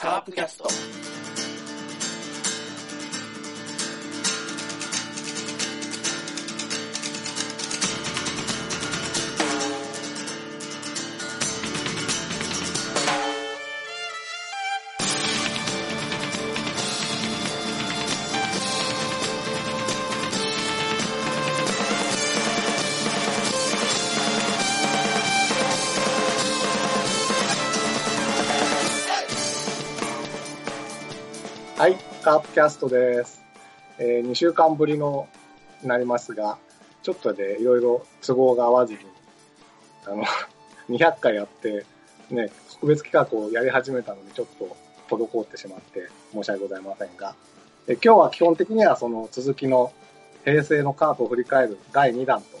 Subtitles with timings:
[0.00, 1.59] カープキャスト。
[32.60, 33.42] キャストです。
[33.98, 35.26] え2週間ぶりの
[35.82, 36.58] なりますが、
[37.02, 38.98] ちょっとでいろいろ都合が合わずに、
[40.04, 40.24] あの、
[40.94, 41.86] 200回やって、
[42.28, 44.76] ね、特別企画をやり始めたのにちょっと
[45.08, 47.34] 滞ってしまって申し訳ございませんが、
[47.88, 49.94] え今日は基本的にはその続きの
[50.44, 52.58] 平成のカープを振り返る第2弾と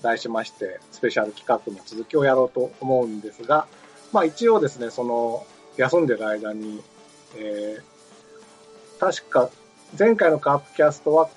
[0.00, 3.66] 題しまして、スペシャル企画の続きをやろうと思うんですが、
[4.10, 5.44] まあ一応ですね、その
[5.76, 6.82] 休んでる間に、
[7.36, 7.89] えー
[9.00, 9.50] 確か
[9.98, 11.30] 前回のカープキャストは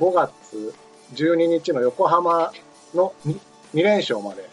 [0.00, 0.74] 5月
[1.14, 2.52] 12日の横浜
[2.94, 3.38] の 2,
[3.74, 4.48] 2連勝まで、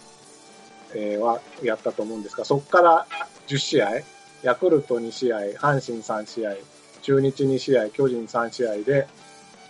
[0.94, 3.08] えーはやったと思うんですが、そこから
[3.48, 3.90] 10試合、
[4.44, 6.56] ヤクルト2試合、阪神3試合、
[7.02, 9.08] 中日2試合、巨人3試合で、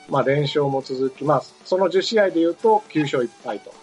[0.10, 1.56] まあ連勝も続きます。
[1.64, 3.74] その10試合で言うと9勝1敗と。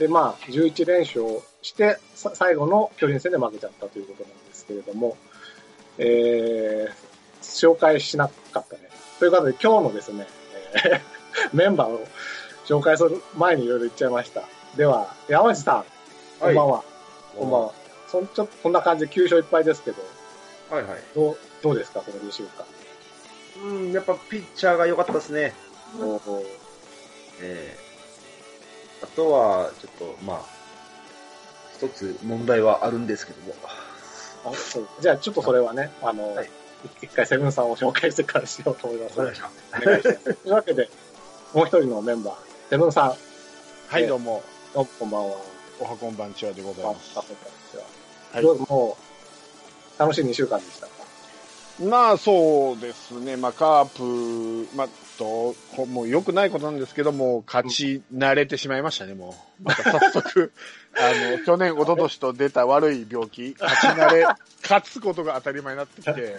[0.00, 1.24] で、まあ11連勝
[1.62, 5.16] して、最後の巨人戦で負けちゃったということなんですけれども、
[5.98, 7.13] えー
[7.44, 8.88] 紹介しなかったね。
[9.18, 10.26] ということで今日のですね、
[10.74, 11.14] えー
[11.52, 12.06] メンバーを
[12.66, 14.42] 紹介する前にいろいろ言っちゃいました。
[14.76, 15.84] では、山内さん、
[16.40, 16.84] こんばんは。
[17.36, 17.72] こんばんは。
[18.08, 20.02] そんちょっとこんな感じで9勝1敗ですけど、
[20.70, 20.98] はいはい。
[21.14, 22.64] どうどうですか、この2週間。
[23.64, 25.52] うん、やっぱピッチャーが良かったですね。
[26.00, 26.46] おー
[27.40, 30.40] えー、あとは、ちょっと、まあ、
[31.76, 33.54] 一つ問題はあるんですけども。
[34.46, 36.50] あそうじゃあちょっとそれはね、あの、はい
[37.02, 39.18] 一回セブンさんを紹介してからしようと思います。
[39.18, 39.78] わかりました。
[39.78, 40.34] お願いします。
[40.34, 40.90] というわけで、
[41.52, 42.34] もう一人のメンバー、
[42.70, 43.14] セブンさん、
[43.88, 44.42] はい、どうも、
[44.74, 45.36] どうもこんばんは。
[45.80, 47.16] おはこんばんちはでございあます。
[47.16, 47.24] は
[48.32, 48.96] はいどうも
[49.96, 50.92] う、楽しい2週間でしたか
[51.82, 54.88] まあそうですね、まあカープ、まあ
[55.18, 59.64] と、こもう良くないことなんですけども、勝ち慣れてしまいましたね、もう。
[59.64, 60.52] また早速、
[60.96, 64.26] あの、去年、一昨年と出た悪い病気、勝ち慣れ、
[64.62, 66.38] 勝つことが当たり前になってきて、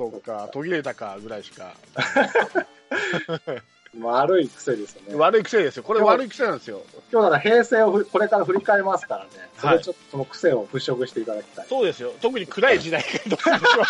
[0.00, 1.74] そうか、途切れたかぐらいしか。
[4.00, 5.14] 悪い癖ですよね。
[5.16, 5.82] 悪い癖ですよ。
[5.82, 6.80] これ悪い癖なんですよ。
[7.12, 9.30] 今日なら平成をふこれから振り返りますからね。
[9.58, 11.66] そはいれちょっとその癖を払拭していただきたい。
[11.68, 12.14] そうですよ。
[12.22, 13.38] 特に暗い時代がどう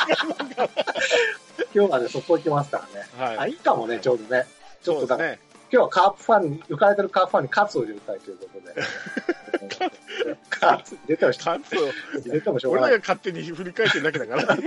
[0.09, 0.69] でしょうか。
[1.73, 3.07] 今日はね、そこ行きますからね。
[3.21, 3.53] あ、はい。
[3.53, 4.47] いいかもね、ちょうどね。
[4.83, 5.39] ちょっとだね。
[5.73, 8.75] 今日はカープファンに、浮かれてるカープファンに喝を入れたいということで。
[10.51, 12.91] カツ入れてもし勝つを入れてもしょうがない。
[12.91, 14.59] 俺らが勝手に振り返ってるだけだから。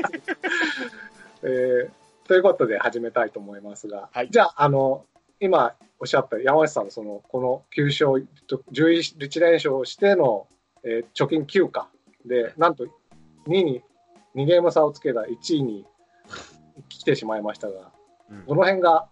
[1.44, 1.92] えー
[2.26, 5.06] ということで始めたいと思いますが、はいじゃあ、あの、
[5.42, 8.26] 今おっしゃった山内さんのその、この9勝、
[8.72, 10.48] 11連勝しての、
[10.84, 11.90] えー貯金9か。
[12.26, 12.90] で、なんと2
[13.56, 13.84] 位に、
[14.36, 15.86] 2ゲーム差をつけた1位に
[16.88, 17.92] 来てしまいましたが、
[18.32, 19.10] うんどの辺が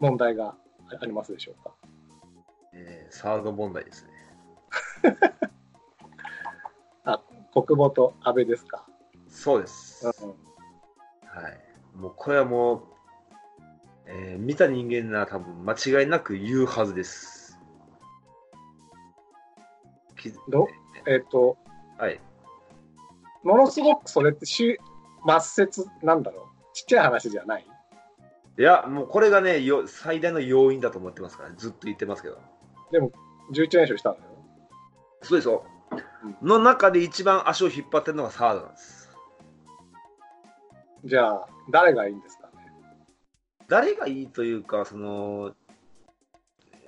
[0.00, 0.54] 問題が
[1.00, 1.70] ありますでしょうか？
[2.74, 4.10] えー、サード問題ですね。
[7.52, 8.86] 国母と安倍ですか？
[9.28, 10.06] そうです。
[10.06, 10.30] うん
[11.26, 11.69] はい。
[12.00, 12.82] もう、これはもう、
[14.06, 17.60] えー見た人間なら多分間違いなく言うはずです。
[20.16, 20.66] きど？
[21.06, 21.56] えっ、と、
[21.98, 22.20] はい。
[23.44, 24.78] ものすごくそれってし
[25.26, 26.74] 末節なんだろう？
[26.74, 27.66] ちっちゃい話じゃない？
[28.58, 32.38] いや、もうこれがね、よ最大の要因だと思ってますから、ずっと言ってますけど。
[32.92, 33.10] 11
[33.52, 34.24] 連勝したんだよ。
[35.22, 35.64] そうですよ。
[36.42, 39.10] の中で一番足を引っ張ってるのがサードなんです。
[41.04, 42.52] じゃあ、誰がいいんですかね？
[43.68, 45.54] 誰がいいというか、その、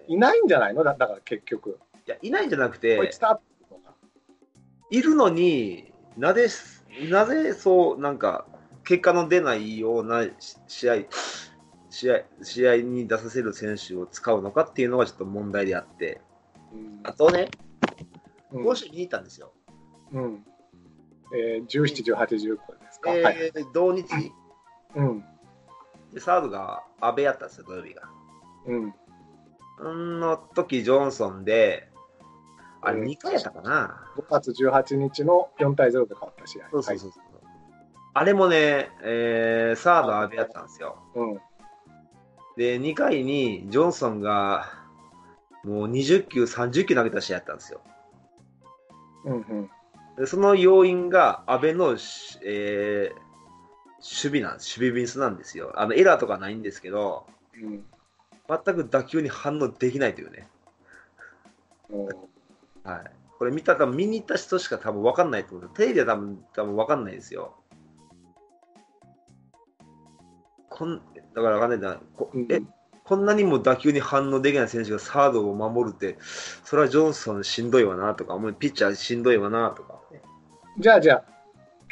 [0.08, 0.82] いないんじゃないの？
[0.84, 1.78] だだから結局。
[2.06, 2.98] いや、いないんじゃなくて
[4.90, 6.48] いるのになぜ、
[7.10, 8.46] なぜそう、なんか、
[8.84, 10.94] 結果の出ないようなし試合、
[11.88, 16.20] 試合、試合に出させる選手を使うのかっていうのがちょっと問題であって、
[16.72, 17.48] うんあとね、
[18.50, 19.52] うん甲子園見に行ったんですよ。
[20.12, 20.44] うん。
[21.34, 22.58] えー、17、18、19で
[22.90, 23.14] すか？
[23.14, 23.52] えーはい。
[23.72, 24.04] 同日
[24.94, 25.24] うん。
[26.12, 28.02] で、サードが阿部やったんですよ、土曜日が。
[28.66, 28.94] うん。
[29.78, 31.88] その時、ジョンソンで、
[32.82, 34.06] あれうん2回やったかな。
[34.16, 36.68] 5月18日の4対0で勝った試合。
[36.72, 37.22] そうそうそうそう。
[38.14, 40.98] あれもね、えー、サード阿部やったんですよ。
[41.14, 41.30] はい。
[41.30, 41.40] うん。
[42.56, 44.66] で、2回にジョンソンが、
[45.64, 47.80] もう20球、30球投げた試合やったんですよ。
[49.24, 49.70] うんうん。
[50.18, 53.31] でその要因が安倍のし、えー
[54.02, 54.78] 守備なんです。
[54.78, 55.72] 守備ミスなんですよ。
[55.76, 57.84] あのエラーとかないんですけど、うん
[58.48, 60.48] 全く打球に反応できないというね。
[61.90, 62.06] うん
[62.84, 63.10] はい。
[63.38, 65.70] これ見た、多分見に行った人しか多分分かんないと思う。
[65.70, 67.54] テレビは多分、多分分かんないですよ。
[70.68, 71.00] こん、
[71.34, 72.00] だから分かんないんだ。
[72.16, 72.60] こうんえ、
[73.04, 76.16] こんなにも打球に反応できない選手がサードを守るって、
[76.64, 80.22] それはジョンソンしんどいわなとか、もうピッチャーしんどいわなとか、ね。
[80.78, 81.24] じゃあじゃ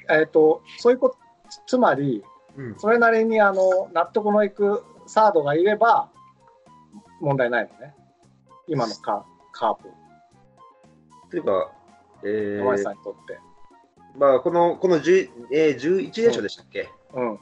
[0.09, 1.19] あ、えっ、と、そういうこと、
[1.67, 2.25] つまり、
[2.57, 2.79] うん。
[2.79, 6.09] それなりにあの納得のいくサードがいれば
[7.21, 7.95] 問題ないのね。
[8.67, 9.89] 今のカカープ、
[11.31, 11.73] というか、
[12.25, 13.39] え山内さー、んにとって。
[14.17, 17.39] まあ、この、この10、えー、11連勝でしたっけ、うん、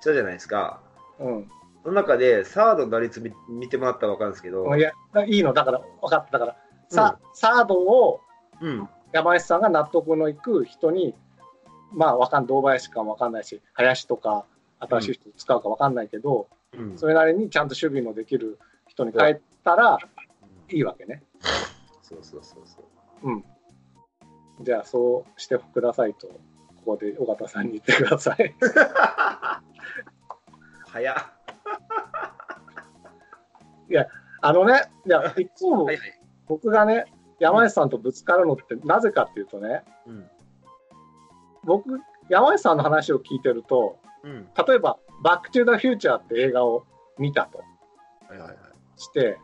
[0.00, 0.80] そうじゃないですか。
[1.18, 1.50] うん。
[1.82, 4.92] その中で、サードの打率見見てもらったら分かるんですけど、いや、
[5.26, 6.38] いいの、だから、分かった。
[6.38, 6.56] だから、
[6.88, 8.20] さサードを
[8.60, 8.88] うん。
[9.12, 11.14] 山内さんが納得のいく人に、
[11.94, 14.44] まあ、わかん堂林かもわかんないし、林とか、
[14.80, 16.98] 新しい人使うかわかんないけど、うん。
[16.98, 19.98] それなりにちゃんと守備のできる人に変えたら
[20.70, 21.22] いいわけね。
[22.02, 22.80] そうそうそうそ
[23.22, 23.30] う。
[23.30, 23.44] うん。
[24.62, 26.34] じゃあ、そうしてくださいと、こ
[26.84, 28.54] こで尾形さんに言ってください。
[30.86, 31.16] 早っ。
[34.46, 36.20] あのね、いや、いつもはいはい。
[36.46, 37.06] 僕がね、
[37.38, 40.30] 山内さんとぶつかるのってなぜかっていうとね、うん。
[41.64, 44.48] 僕、山内さんの話を聞いてると、うん。
[44.66, 46.84] 例えば、バック・トゥ・ザ・フューチャーって映画を
[47.18, 48.56] 見たとはいはいはい。
[48.96, 49.38] して、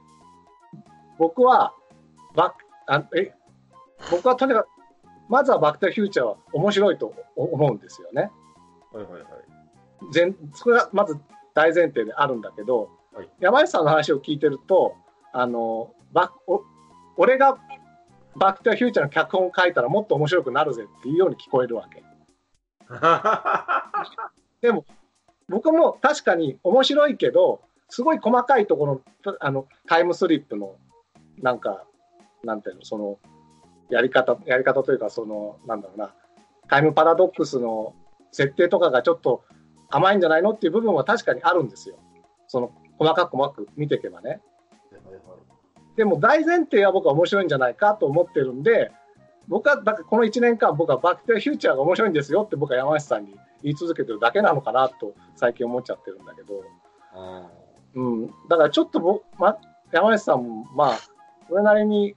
[1.18, 1.74] 僕は、
[2.34, 2.56] バック、
[2.86, 3.34] あえ、
[4.10, 4.68] 僕はとにかく、
[5.28, 8.30] まずはバック・トゥ・フューチャーは面白いと思うんですよね。
[8.92, 9.24] はいはいはい。
[10.12, 11.16] 全それがまず
[11.54, 14.94] 大前提であるんだけど、はい山内さんの話を聞いてると、
[15.32, 16.62] あの、バお
[17.16, 17.58] 俺が
[18.36, 22.02] バック・トゥ・フューチャーの脚本を書いたらもっと面白くなるぜっていうように聞こえるわけ。
[25.48, 30.76] 僕も確かに面白いけど、すごい細かいところのあのタイムスリップの
[31.42, 31.84] なんか、
[32.44, 33.18] なんていうの、その
[33.90, 36.14] やり方、やり方というか、その、なんだろうな、
[36.68, 37.94] タイムパラドックスの
[38.32, 39.44] 設定とかがちょっと
[39.88, 41.96] 甘いんじゃないのっていう部分は確かにあるんですよ。
[42.46, 44.40] その細かく細かく見ていけばね。
[45.96, 48.92] でも大前提は僕は面白いんじゃないかと思ってるんで、
[49.50, 56.62] 僕はだからこの1年間、僕はバック・トゥ・フューチャーが面白いんですよって僕は山下さんに言い続けてるだけなのかなと最近思っちゃってるんだけど、
[57.12, 57.50] あ
[57.94, 59.58] うん、だからちょっと僕、ま、
[59.90, 60.98] 山下さんも、まあ、
[61.48, 62.14] それなりに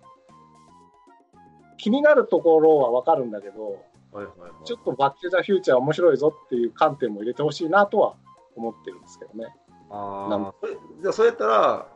[1.77, 4.51] 気になるところは分かるんだけど、ーはいはいはい。
[4.63, 8.15] ちょっとバック・トゥ・ザ・フューチャー面白いぞっていう観点も入れてほしいなとは
[8.55, 9.55] 思ってるんですけどね。
[9.89, 11.87] ああ、それじゃあそれやったら、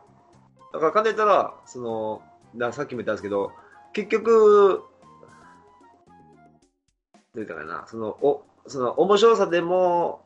[0.73, 2.21] だから簡単に言ったら、その、
[2.55, 3.51] なさっきも言ったんですけど、
[3.93, 4.83] 結局、
[7.37, 10.25] どう言ったかな、その、お、その、面白さでも、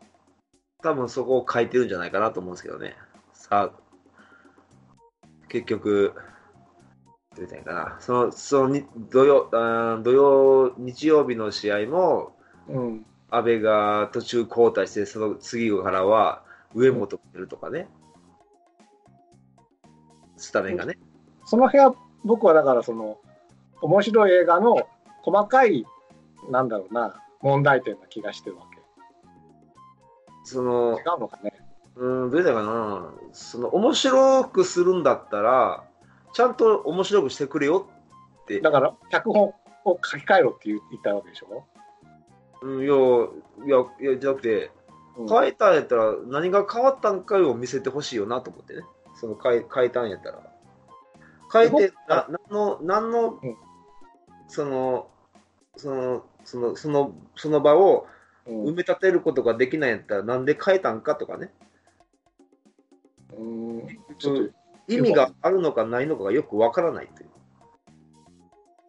[0.82, 2.96] 多分そこを書いてるんじゃないかなと思うんですけどね。
[3.34, 6.14] さあ、結局、
[7.36, 12.38] どう言ったらいいかな、その、そのに土曜、あー土曜、日曜日の試合も、
[12.70, 13.06] うん。
[13.30, 16.44] 安倍が途中交代して、その次からは
[16.74, 17.90] 上本来るとかね、
[20.38, 20.98] スタメンがね。
[21.46, 23.20] その辺は僕はだからその
[23.82, 24.88] 面白い映画の
[25.24, 25.86] 細かい
[26.50, 28.82] なんだろうな問題点な気がしてるわけ。
[30.44, 31.54] その違、うのかね。
[31.96, 35.84] うん、どうだかな、その面白くするんだったら、
[36.34, 37.88] ちゃんと面白くしてくれよ
[38.44, 39.54] って、だから脚本
[39.86, 41.66] を書き換えろって言言ったわけでしょ、
[42.62, 42.96] うん、いや、
[43.66, 44.72] いや、いや、じゃなくて、
[45.18, 45.28] うん。
[45.28, 48.84] 変えたんやったら、何が変わったんかを見せてほしいよなと思ってね、
[49.16, 50.42] その変え変えたんやったら。
[51.52, 53.58] 変えて、な何の、何の、うん。
[54.48, 55.08] その、
[55.76, 58.08] その、その、その、その場を
[58.48, 58.64] うん。
[58.66, 61.52] 埋め立てることができないんやったら、なんで変えたんかとかね、
[63.38, 63.88] うん。
[64.18, 64.54] ちょっと
[64.88, 67.30] 意味があるのかないのかがよくわからないという。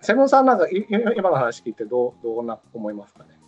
[0.00, 3.38] セブンさんなんか今の話聞いてどうどうな思いますかね、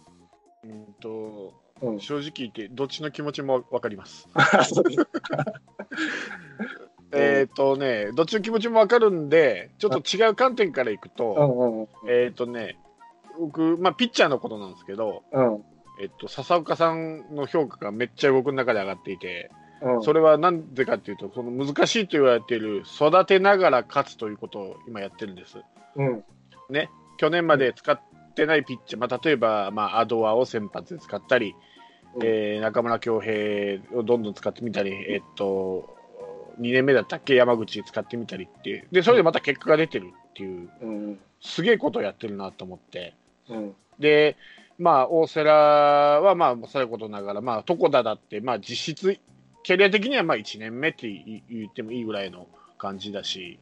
[0.62, 4.28] うんとうん、正直言って、どっちの気持ちも分かります。
[7.12, 11.88] えっとね、どっちの気持ちも分かるんで、ちょっと違う観点からいくうと、んうんうん。
[12.08, 12.78] えっとね、
[13.38, 15.64] 僕、まあ、ピッチャーのことなんですけど、うん。
[16.00, 19.50] えっと、笹岡さんの評価がめっちゃ僕の中で上がっていて、
[19.82, 20.02] うん。
[20.02, 25.58] それはなんでかっていうと、その難しいと言われている育てながら勝つということを今やってるんです。
[25.96, 26.24] うん。
[27.16, 28.00] 去年まで使っ
[28.34, 31.54] てないピッチャー、まあ、例えば、まあ、アドアを先発で使ったり、
[32.16, 32.22] うん。
[32.24, 35.96] えー中村恭平をどんどん使ってみたり、えっと、
[36.60, 41.18] 2年目だったっけ、山口使ってみたりっていう、でそれでまた結果が出てるっていう、うん。
[41.40, 43.14] すげえことをやってるなと思って、
[43.48, 43.74] うん。
[43.98, 44.36] で、
[44.78, 49.18] まあ、大瀬良は、まあ、そういうことながら、まあ、床田だって、まあ、実質、
[49.64, 52.46] キャリア的にはまあ1年目って言言ってもいいぐらいの
[52.76, 53.58] 感じだし、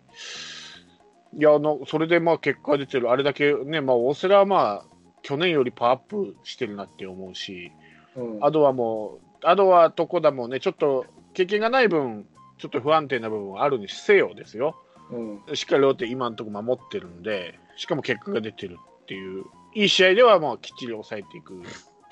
[1.39, 4.85] いや、あのそれでまあ結果が出てる、あれだけね、まあ、大瀬良はまあ、
[5.23, 7.71] 去年よりパワーアップしてるなって思うし、
[8.17, 8.45] うん。
[8.45, 12.27] アドはもう、アドは床田もね、ちょっと経験がない分、
[12.59, 14.77] ちょっと不安定な部分はあるにせよですよ。
[15.13, 15.57] うん。
[15.57, 21.55] しっかりローテ今のところ守ってるんで、しかも結果が出てるっていう、いい試合ではもうきっちり抑えていく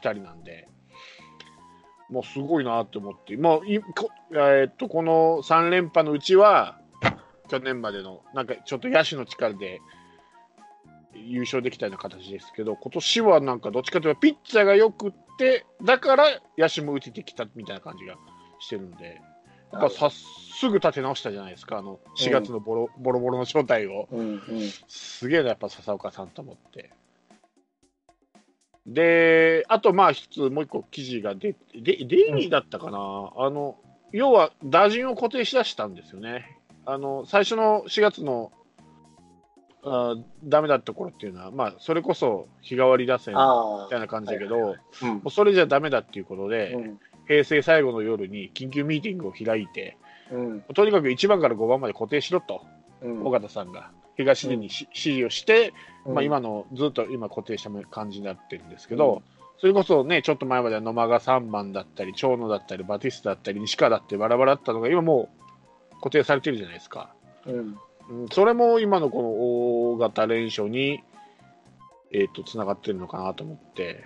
[0.02, 0.68] 2人なんで、
[2.10, 6.78] もうすごいなって思って、もういこ,、えーっとこの3連覇のうちは、
[7.48, 9.80] 去年までの、なんかちょっと野手の力で
[11.14, 16.24] 優勝できたような形ですけど、今年はなんかどっちかというと、ピッチャーがよくって、だから
[16.56, 18.16] 野手も打ててきたみたいな感じが
[18.58, 19.20] してるんで。
[19.72, 24.08] やっぱさすぐ立て直したじゃないですか、あの4月のボロ,、ボロボロの正体を。
[24.10, 24.28] うん。
[24.30, 24.40] うん。
[24.88, 26.90] すげえな、やっぱ笹岡さんと思って。
[28.86, 32.98] で、あと、まあ、一つ、もう一個記事が出て、でデイリーだったかな、
[33.36, 33.76] あの、
[34.12, 36.58] 要は、打順を固定しだしたんですよね。
[36.86, 38.52] あの、最初の4月の、
[39.82, 45.06] あダメだった頃っていうのは、まあ、それこそ日替わり打線みあたいな感じだけど、はいはいあ。
[45.06, 45.22] うんも。
[45.26, 47.00] うそれじゃダメだっていうことで、うん。
[47.26, 49.96] 平成最後の夜に緊急ミーティングを開いて、
[50.30, 50.60] うん。
[50.74, 52.62] とにかく1番から5番まで固定しろと、
[53.00, 53.26] うん。
[53.26, 55.72] 尾形さんが東出にし、指示をして、
[56.04, 59.22] うんまあ、今のずっと今固定した感じになってるんですけど、
[59.58, 65.28] それこそね、ちょっと前までは野間が3番だったり、長野だったり、バティスタだったり、西川だってバラバラだったのが、今も
[65.92, 67.12] う固定されてるじゃないですか。
[67.46, 67.78] うん。
[68.10, 71.02] うん、それも今のこの大型連勝に、
[72.10, 74.04] えっ、と、つながってるのかなと思って、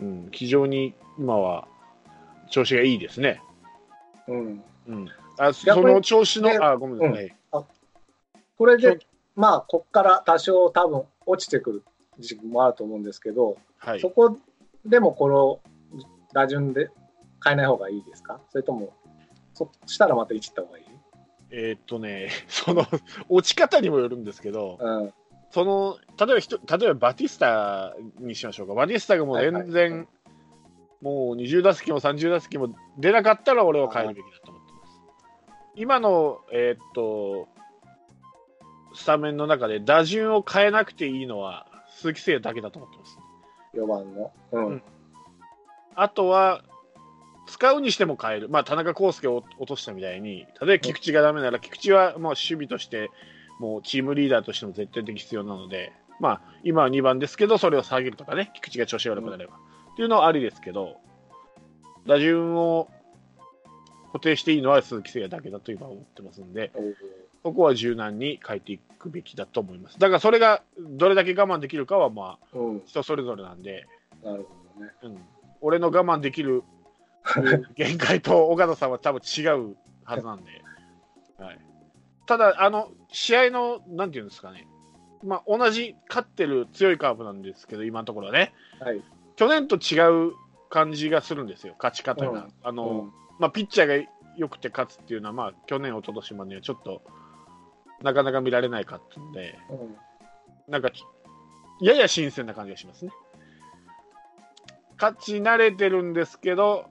[0.00, 1.68] うん、非常に今は
[2.50, 3.40] 調子がいいですね。
[4.28, 4.64] うん。
[4.88, 5.08] うん。
[5.38, 7.34] あその調子の、ねあ、ごめんなさい。
[8.58, 8.98] これで、
[9.34, 11.84] まあ、こっから多少多分落ちてくる
[12.18, 14.10] 時期もあると思うんですけど、はいそ。
[14.10, 14.38] こ
[14.84, 15.60] でもこの
[16.32, 16.90] 打順で
[17.44, 18.40] 変えない方がいいですか？
[18.50, 18.92] それとも、
[19.54, 20.84] そしたらまた1った方がいい？
[21.50, 22.86] えーっとね、 その
[23.28, 25.12] 落ち方にもよるんですけど、うん。
[25.50, 30.08] その例えばひと例えばバティスタにしましょうか、バティスタがもう全然、はい
[31.02, 35.00] もう20打席も30打席も出なかったら俺は変えるべきだと思ってます。
[35.76, 37.48] 今の、えーっと
[38.96, 43.18] スタメンの中で打順を変えなくていいのは鈴木誠也だけだと思ってます。
[43.74, 44.32] 4番の？
[44.52, 44.66] うん。
[44.66, 44.82] うん。
[45.94, 46.62] あとは、
[47.46, 53.10] 使うにしても変える、まあ、田中康介を落としたみたいに、例えば菊池がダメなら、菊池はもう守備として、
[53.60, 59.54] もうチームリーダーとしても絶対的必要なので、まあ、今は2番ですけど、それを下げるとかね、菊池が調子が悪くなれば、
[59.92, 60.96] っていうのはありですけど、
[62.06, 62.88] 打順を
[64.12, 66.72] 固定していいのは鈴木誠也だけだと今思ってますんで、
[67.46, 70.00] そこは柔軟に変えていくべきだと思います。
[70.00, 72.82] だからそれがどれだけ我慢できるかは、まあ、うん。
[72.84, 73.86] 人それぞれなんで、
[74.24, 74.42] なる
[74.74, 74.92] ほどね。
[75.04, 75.18] うん、
[75.60, 76.64] 俺の我慢できる
[77.76, 80.50] 限界と岡田さんは多分違うはずなんで、
[81.38, 81.58] はい、
[82.26, 84.66] ただ、あの試合のなんていうんですかね、
[85.22, 89.00] まあ、同じ勝ってる強いカープなんですけど、今のところはね、はい。
[89.36, 90.00] 去年と違
[90.30, 90.32] う
[90.68, 92.30] 感じがするんですよ、勝ち方が。
[92.30, 97.02] うんあのうんまあ、ピッチャーが良くて勝つっていうのは、まあ、去年、一昨年まではちょっと
[98.02, 99.96] なかなか見られないかったんで、うん。
[100.68, 100.90] なんか、
[101.80, 103.12] やや新鮮な感じがしますね。
[105.00, 106.86] 勝ち慣れてるんですけど、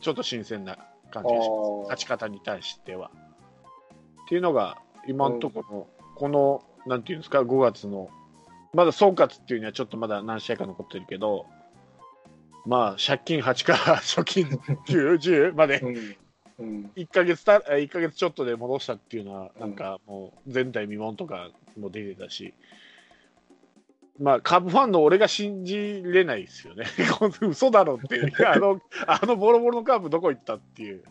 [0.00, 0.78] ちょっと新鮮な
[1.10, 1.80] 感じがします。
[1.82, 3.10] 勝ち方に対しては。
[4.24, 8.08] っていうのが、今のところ、この、なんていうんですか、5月の、
[8.72, 11.46] まだ総括っていうにはちょっとまだ何試合か残ってるけど、
[12.66, 15.80] まあ、借金8から 貯金9、10まで
[16.58, 16.66] うん。
[16.66, 16.90] うん。
[16.96, 22.54] 1ヶ月た、1ヶ月ちょっとで戻したっていうのは、うんなんかもう前代未聞とかも出てたし、
[24.18, 26.86] まあ、カープファンの俺が信じれないですよね。
[27.40, 31.04] 嘘だろっていう、 あの、あのボロボロのカープどこ行ったっていう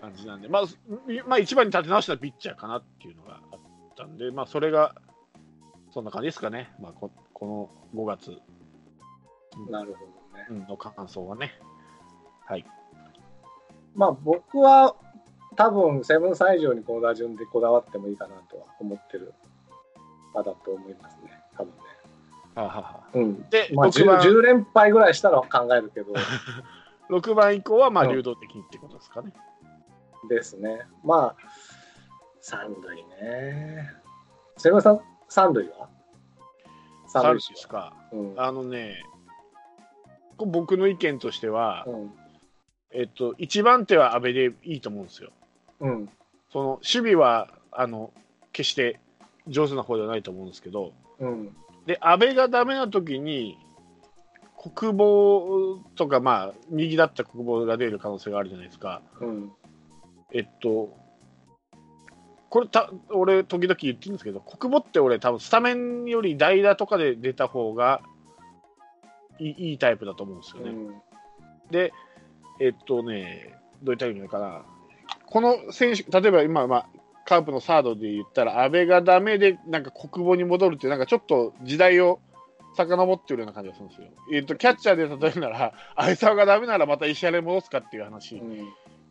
[0.00, 0.62] 感じなんで、まあ、
[1.26, 3.58] まあ、一番に立て直したピッチャーかなっていうのがあっ
[3.96, 4.94] たんで、まあ、それが、
[5.92, 6.72] そんな感じですかね。
[6.78, 7.46] まあ、ここ
[7.94, 8.38] の5月
[9.70, 10.46] なるほどね。
[10.50, 11.58] うんの感想はね。
[12.44, 12.64] はい。
[13.94, 14.94] まあ僕は
[15.56, 19.34] 多分セブンサイ以上にこの打順でこだわってもいいかなとは思ってる
[20.34, 21.32] 派だと思いますね。
[21.56, 21.76] 多分ね。
[22.54, 23.50] はあはあはあうん。
[23.50, 26.12] で、まあ 10, 6番10連敗ぐらいしたら考えるけど、
[27.10, 29.32] 6番以降はまあうん流動的にってことですかね。
[30.28, 30.86] ですね。
[31.04, 31.42] まあ、
[32.40, 33.90] 三塁ね。
[34.56, 35.88] セブンさん、三塁は？
[37.06, 37.94] 三塁手スか。
[38.12, 38.34] うん。
[38.36, 39.02] あのね、
[40.36, 42.12] こ僕の意見としては、うん。
[42.92, 45.30] えっと、1番手は安倍でいいと思うんですよ。
[45.80, 46.08] うん。
[46.52, 48.12] その守備はあの
[48.52, 48.98] 決して
[49.46, 51.56] 上手な方ではないと思うんですけど、うん。
[51.86, 53.56] で阿部がダメな時に、
[54.74, 59.00] 国防とか、まあ、右だった国防が出る可能性があるじゃないですか。
[59.20, 59.52] うん。
[60.32, 60.94] えっと、
[62.50, 68.02] これた、俺、時々言ってるんですけど、国母って俺、多分スタメンより代打とかで出た方が
[69.38, 70.70] いいいいタイプだと思うんですよね。
[70.70, 71.02] うん。
[71.70, 71.92] で、
[72.60, 74.62] えっとね、どういったらいいのかな、
[75.26, 76.86] この選手、例えば今、まあ、
[77.24, 82.20] カープのサードで言ったら、阿部がダメで、なんか国母に戻るっていう、なんかちょっと時代を
[82.76, 84.08] 遡ってるような感じがするんですよ。
[84.32, 88.36] えっと、キャッチャーで例えるなら、相沢がダメならまた石原に戻すかっていう話。
[88.36, 88.68] うん。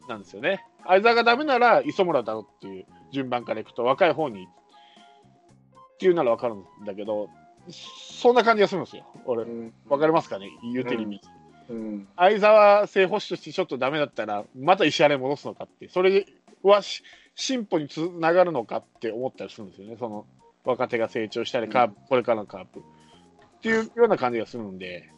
[0.08, 0.66] なんですよね。
[0.86, 7.30] 相沢がダメなら磯村だろうっていう順番からいくと若い方にっていうなら分かるんだけど、
[7.70, 9.06] そんな感じがするんですよ。
[9.26, 9.74] 俺、うん。
[9.88, 10.50] 分かりますかね？
[10.74, 11.22] 言うてる意味。
[11.70, 12.08] うん。
[12.16, 16.26] 相沢正捕手としてちょっとダメだったら、また石原に戻すのかって、それ
[16.64, 17.04] はし
[17.36, 19.96] 進歩につながるのかって思ったりするんですよね。
[19.98, 20.26] その
[20.66, 22.80] 若手が成長したり、カープ、これからのカープ。
[22.80, 25.10] っていうような感じがするんで、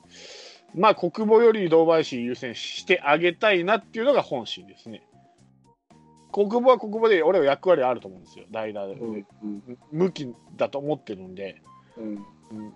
[0.74, 5.03] まあ、国母より堂林優先してあげたいなっていうのが本心ですね。
[6.31, 8.93] 国母は国母で、俺は役割あると思うんですよ、代打で。
[8.93, 9.25] うん。
[9.43, 9.77] うん。
[9.91, 11.62] 向きだと思ってるんで。
[11.98, 12.05] うん。
[12.05, 12.74] うん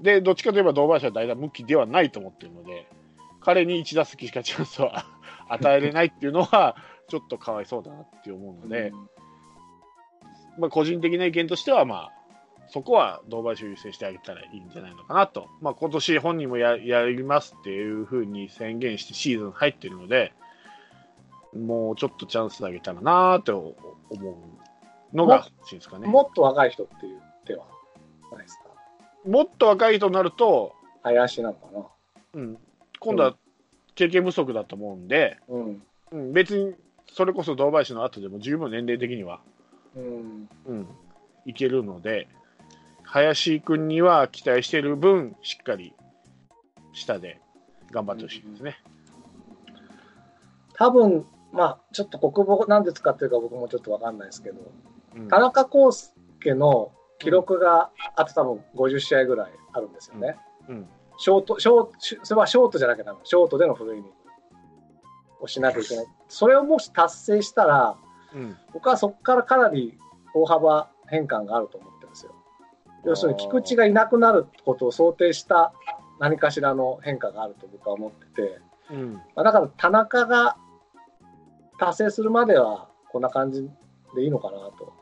[0.00, 2.86] で、どっちかといえば堂林は代打向きではないと思ってるので、
[3.40, 4.90] 彼に1打席しかチャンスを
[5.48, 6.76] 与えれないっていうのは、
[7.08, 8.92] ちょっとかわいそうだなって思うので、
[10.58, 12.12] まあ、個人的な意見としては、まあ、
[12.68, 20.34] そこは堂林を優先してあげたらいいんじゃないのかなと、まあ今年本人もややりますっていうふうに宣言してシーズン入ってるので、
[21.56, 23.74] もうちょっとチャンスあげたらなと
[24.10, 24.30] 思
[25.12, 26.06] うのが欲しいですかね。
[26.06, 27.64] もっと若い人っていう手は
[28.32, 28.64] ないですか？
[29.26, 31.86] もっと若い人になると、林なのかな？
[32.34, 32.58] うん、
[33.00, 33.36] 今度は
[33.94, 35.82] 経験不足だと思うんで、うん。
[36.12, 36.74] うん、別に
[37.12, 39.40] それこそ堂林の後でも十分年齢的には、
[39.96, 40.48] うん。
[40.66, 40.88] うん、
[41.46, 42.28] いけるので、
[43.02, 45.94] 林君には期待している分、しっかり
[46.92, 47.40] 下で
[47.90, 48.78] 頑張ってほしいですね。
[50.74, 54.60] 多分、まあ、ちょっと国母なんで使ってるか僕もちょっとわかんないですけど、
[55.16, 60.36] うん田中康介の記録があと多分50試合ぐらいあるんですよね。
[60.68, 63.18] うんショート、ショート、それはショートじゃなきゃダメ。
[63.24, 64.10] ショートでのフルイニング
[65.40, 66.06] をしなきゃいけない。
[66.28, 67.96] それをもし達成したら、
[68.34, 69.98] うん僕はそこからかなり
[70.34, 72.34] 大幅変換があると思ってるんですよ。
[73.04, 75.72] 要するに菊池がいなくなることを想定した
[76.20, 80.56] 何かしらの変化があると僕は思ってて、うんまあ、だから田中が
[81.78, 83.70] 達成するまではこんな感じ
[84.14, 84.92] でいいのかなと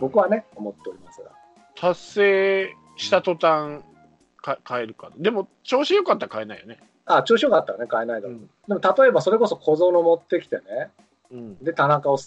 [0.00, 1.32] 僕はね思っておりますが。
[1.74, 3.82] 達成した途端
[4.56, 5.10] か変えるか。
[5.16, 6.78] でも、調子良かったら変えないよね。
[7.08, 8.36] あ調子よかったらね変えないだろう。
[8.36, 10.90] うんでも例えばそれこそ小園持ってきてね
[11.30, 12.18] うんで田中を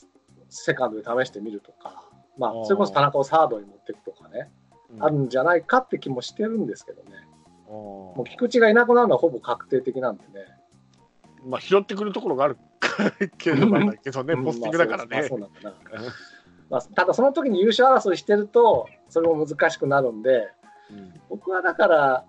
[0.49, 2.03] セカンドで試してみるとか、
[2.37, 4.49] まあそれこそ田中をサードに持っていくとかね、
[4.99, 7.11] あるんじゃないかって気もしてるんですけどね。
[7.67, 10.47] もう菊池がいなくなるのはほぼ確定的なんでね。
[11.45, 12.57] まあ、拾ってくるところがある
[13.37, 15.29] けど、ね、うんポスティングだからね。
[16.69, 20.49] まあ、ただその時に優勝争いしてるとそれも難しくなるんで
[20.91, 21.13] うん。
[21.29, 22.25] 僕はだから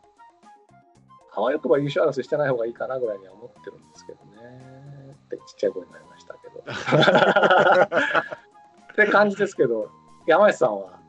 [1.35, 5.17] あわよくば優勝争いしてない方がいいかなぐらいには思ってるんですけどね。
[5.27, 6.63] ってちっちゃい声になりましたけど。
[8.93, 9.91] って感じですけど
[10.27, 11.01] 山内さんは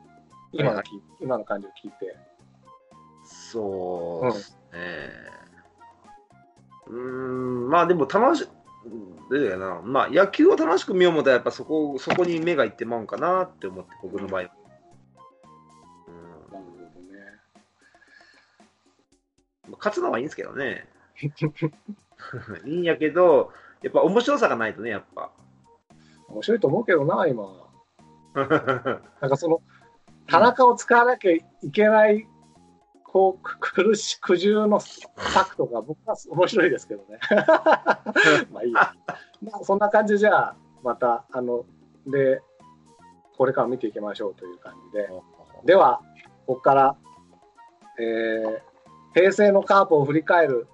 [0.52, 0.90] 今のき、
[1.20, 2.16] 今の感じを聞いて、
[3.24, 5.10] そうですね。
[6.86, 8.48] うーん、まあでも楽し、
[9.30, 14.50] どうやな、まあ野球を楽しく見ようもたらやっぱそこ、そこに目がいってまうんかなって思って、僕の場合は。
[19.84, 20.88] 勝つのはいいんですけどね。
[22.64, 25.30] いいんやけど、やっぱ面白さがないとね、やっぱ。
[26.28, 27.44] 面白いと思うけどな今。
[29.20, 29.60] なんかその
[30.26, 32.26] 田中を使わなきゃいけない、
[33.04, 37.18] こうく苦し苦渋の策とか僕は面白いですけどね。
[38.50, 38.94] まあいいや、
[39.42, 41.66] まあ、そんな感じじゃあまたあの
[42.06, 42.42] で
[43.36, 45.08] これから見ていきましょうという感じで。
[45.64, 46.00] では
[46.46, 46.96] ここから、
[48.00, 48.73] えー
[49.14, 50.66] 平成のカープを振り返る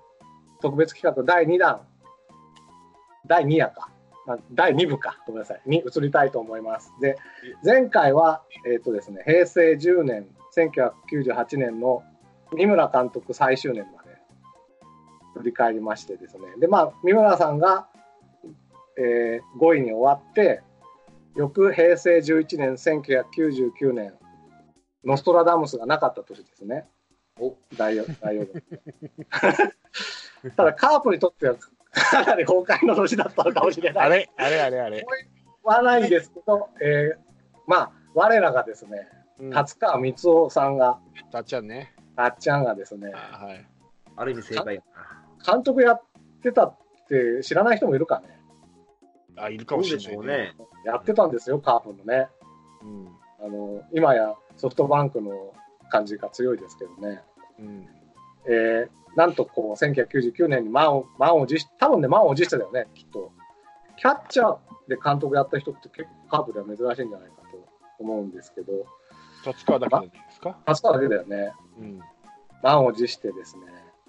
[0.61, 1.87] 特別企画第2弾。
[3.27, 3.91] 第2夜か。
[4.53, 5.19] 第2部か。
[5.27, 5.63] ごめんなさい。
[5.67, 6.93] に移りたいと思います。
[7.01, 7.17] で
[7.65, 10.27] 前回は、えーとですね、平成10年
[10.57, 12.03] 1998年の
[12.53, 14.11] 三村監督最終年まで
[15.35, 16.45] 振り返りましてですね。
[16.59, 17.89] でまあ三村さんが、
[18.99, 20.63] えー5位に終わって
[21.37, 24.15] 翌平成11年1999年
[25.05, 26.87] ノストラダムスがなかった年ですね。
[27.41, 28.47] お大予大予
[30.57, 31.57] ただカープにとっては
[31.93, 35.07] かなり崩壊の年だったのかもしれないあれあれあれあれ。
[35.63, 37.19] はないんですけど、えー
[37.67, 40.99] まあ、我らがですね、うん達川光夫さんが、
[41.33, 41.95] たっちゃんね。
[42.15, 43.67] たっちゃんがですね、あはい。
[44.17, 44.83] ある意味正解。
[45.47, 46.03] 監督やっ
[46.43, 46.77] てたっ
[47.09, 48.39] て知らない人もいるかね。
[49.37, 50.55] あ、いるかもしれない、そうでしょうね。
[50.85, 52.29] やってたんですよ、カープのね。
[52.83, 53.09] うん。
[53.43, 55.55] あの今やソフトバンクの
[55.91, 57.23] 感じが強いですけどね。
[57.61, 57.89] うん。
[58.47, 63.33] えーなんとこう1999年に満を満を持して、多分ね、満を持してたよね、きっと。
[63.97, 67.67] キャッチャーで監督やった人って結構カープでは珍しいんじゃないかと
[67.99, 68.73] 思うんですけど、
[69.45, 70.57] 達川だけですか？
[70.65, 71.53] 達川だけだよね。
[71.81, 72.01] うん。
[72.63, 73.65] 満を持してですね、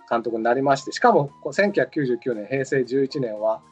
[0.08, 3.64] 監督になりまして、しかもこう1999年、平成11年は、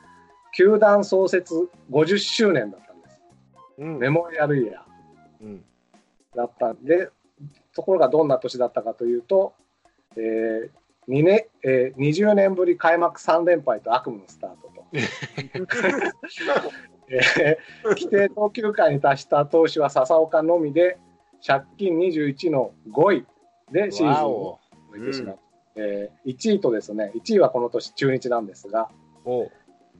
[0.58, 3.20] 球団創設50周年だったんです。
[3.78, 4.00] うん。
[4.00, 4.84] メモリアルイヤ
[5.42, 5.63] うん。
[6.34, 7.12] ーだったんで、
[7.76, 9.54] ところがどんな年だったかというと、
[10.19, 14.86] えー2年えー20年ぶり開幕3連敗と悪夢のスタートと。
[17.10, 20.97] えー規定投球回に達した投手は笹岡のみで
[21.45, 23.25] 借金21の5位
[23.71, 24.60] でシーズンを。
[24.91, 25.38] 終えてしまう、
[25.75, 28.89] えー1位とですね1位はこの年中日なんですが
[29.25, 29.47] お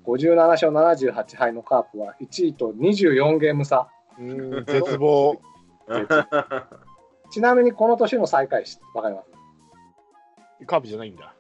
[0.06, 3.88] 57勝78敗のカープは1位と24ゲーム差
[4.20, 4.66] うん。
[4.66, 5.40] 絶望。
[7.32, 9.29] ちなみにこの年の最下位しわかります？
[10.70, 11.34] カープじゃないんだ。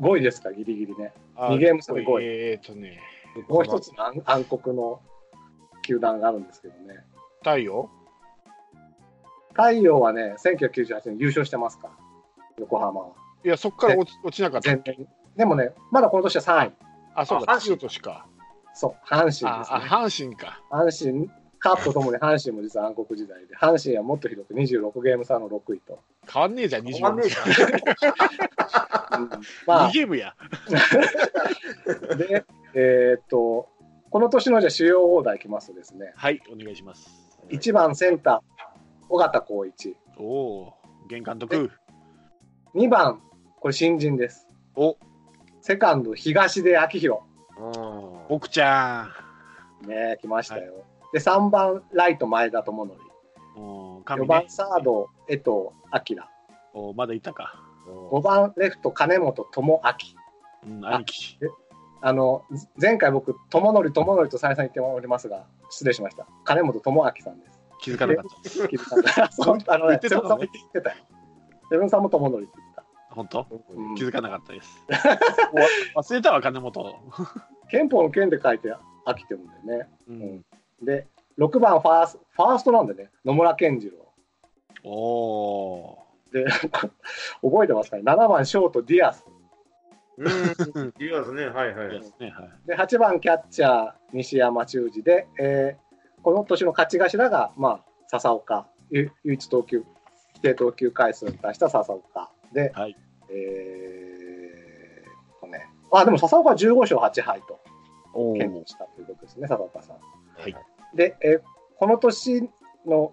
[0.00, 1.12] 5位ですかギリギリね。
[1.36, 2.24] あ二ゲーム差で五位。
[2.24, 3.00] えーっとね。
[3.48, 5.00] もう一つの暗暗黒の
[5.82, 7.04] 球団があるんですけどね。
[7.38, 7.90] 太陽？
[9.52, 11.94] 太陽はね1998年優勝してますから
[12.58, 13.08] 横浜は。
[13.44, 14.74] いや、そこから落ち落ちなかった。
[15.36, 16.72] でもねまだこの年は3位。
[17.14, 18.26] あ、そうあだ、強としか。
[18.72, 19.54] そう阪神ですね。
[19.54, 20.60] 阪神か。
[20.70, 21.30] 阪神、
[21.64, 25.98] カープとともに阪神も実は暗黒時代で、阪神はもっとひどく26ゲーム差の6位と。
[26.30, 27.40] 変わんねえじゃん、変わんねえじゃ
[29.18, 29.30] んうん
[29.66, 30.34] ま2 ゲームや。
[32.12, 33.70] あ、 で、えーっと、
[34.10, 37.08] この年のじゃあ主要オーダーいきますとですね、はい、お願いします。
[37.48, 39.96] 1番センター、尾形光一。
[40.18, 41.70] おおー、玄監督。
[42.74, 43.22] 2番、
[43.58, 44.46] これ新人です。
[44.76, 44.98] お、
[45.62, 47.20] セカンド、東出昭弘。
[47.56, 49.08] うん奥ちゃ
[49.86, 50.84] ね来ましたよ。
[51.14, 53.60] で、3番、ライト、前田智則。
[53.60, 53.62] ん。
[53.62, 54.46] おー4神番、ね。
[54.48, 55.72] サード、江藤明。
[56.74, 57.54] おーまだいたか。
[57.86, 59.80] 5番、レフト、金本智明。
[60.66, 61.38] うん、兄貴。
[62.00, 66.26] あの、ず前回僕、友則、友則と再三言っておりますが、失礼しました。
[66.42, 67.60] 金本智明さんです。
[67.80, 68.66] 気づかなかったです。
[68.68, 70.96] 気づかなかったそうあのね、さんも言ってたよ。
[71.70, 72.84] セブンさんも友則って言ってた。
[73.14, 73.46] 本当？
[73.70, 74.84] うん気づかなかったです。
[75.94, 76.96] お 忘れたわ、金本。
[77.70, 78.74] 憲法の件で書いて
[79.06, 79.88] 飽きてるんだよね。
[80.08, 80.44] うん。
[80.82, 81.06] で、
[81.38, 84.12] 6番ファースト、ファーストなんでね、野村健次郎。
[84.84, 86.32] おー。
[86.32, 86.46] で、
[87.42, 89.24] 覚えてますかね ?7 番ショート、ディアス。
[90.16, 90.94] うん。
[90.98, 91.46] いいですね。
[91.46, 91.88] はいはい。
[91.90, 92.66] ですね、はい。
[92.66, 95.84] で、8番キャッチャー、西山忠司で、えー
[96.24, 102.96] この年の勝ち頭が、まあ、笹岡、ゆ唯一投球、規定投球回数に達した笹岡で、はい。
[103.28, 107.60] えーとね、あ、でも笹岡は15勝8敗と
[108.14, 109.96] お健闘したということですね、笹岡さん。
[110.38, 110.56] はい。
[110.94, 112.48] で、えーこの年
[112.86, 113.12] の、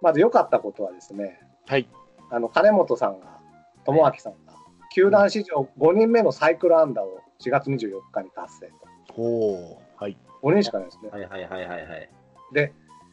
[0.00, 1.86] まず良かったことはですね、はい。
[2.30, 3.38] あの金本さんが、
[3.84, 4.54] 智明さんが、
[4.94, 9.20] 球団史上5人目のサイクル安打を4月24日に達成と。
[9.20, 9.76] おー。
[9.96, 10.16] はい。
[10.42, 11.10] 5人しかないですね。
[11.10, 12.10] はいはいはいはいはい。
[12.52, 12.72] で、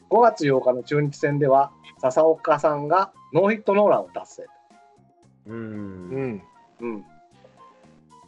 [0.09, 4.49] 5月8日の中日戦では、笹岡さんがノーヒットノーランを達成と。
[5.47, 5.53] う。
[5.53, 6.43] うんん。
[6.81, 7.05] うん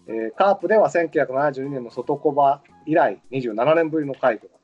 [0.08, 4.56] えーカープでは1972年の外小場以来27年ぶりの快挙だ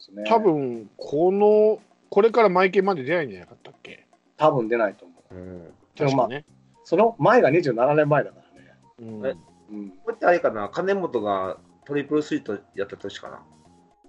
[0.00, 0.24] ですね。
[0.26, 4.06] 多分、この、これからマイケンまで出ないんじゃなかったっけ？
[4.36, 5.34] 多分出ないと思う。
[5.34, 5.74] うん。
[5.94, 6.44] でもまあ確かね。
[6.84, 8.74] その前が27年前だからね。
[8.98, 9.34] うんえ
[9.70, 9.90] うん。
[10.02, 13.42] これってあれかな、金本がトリプルスイートやった年かな？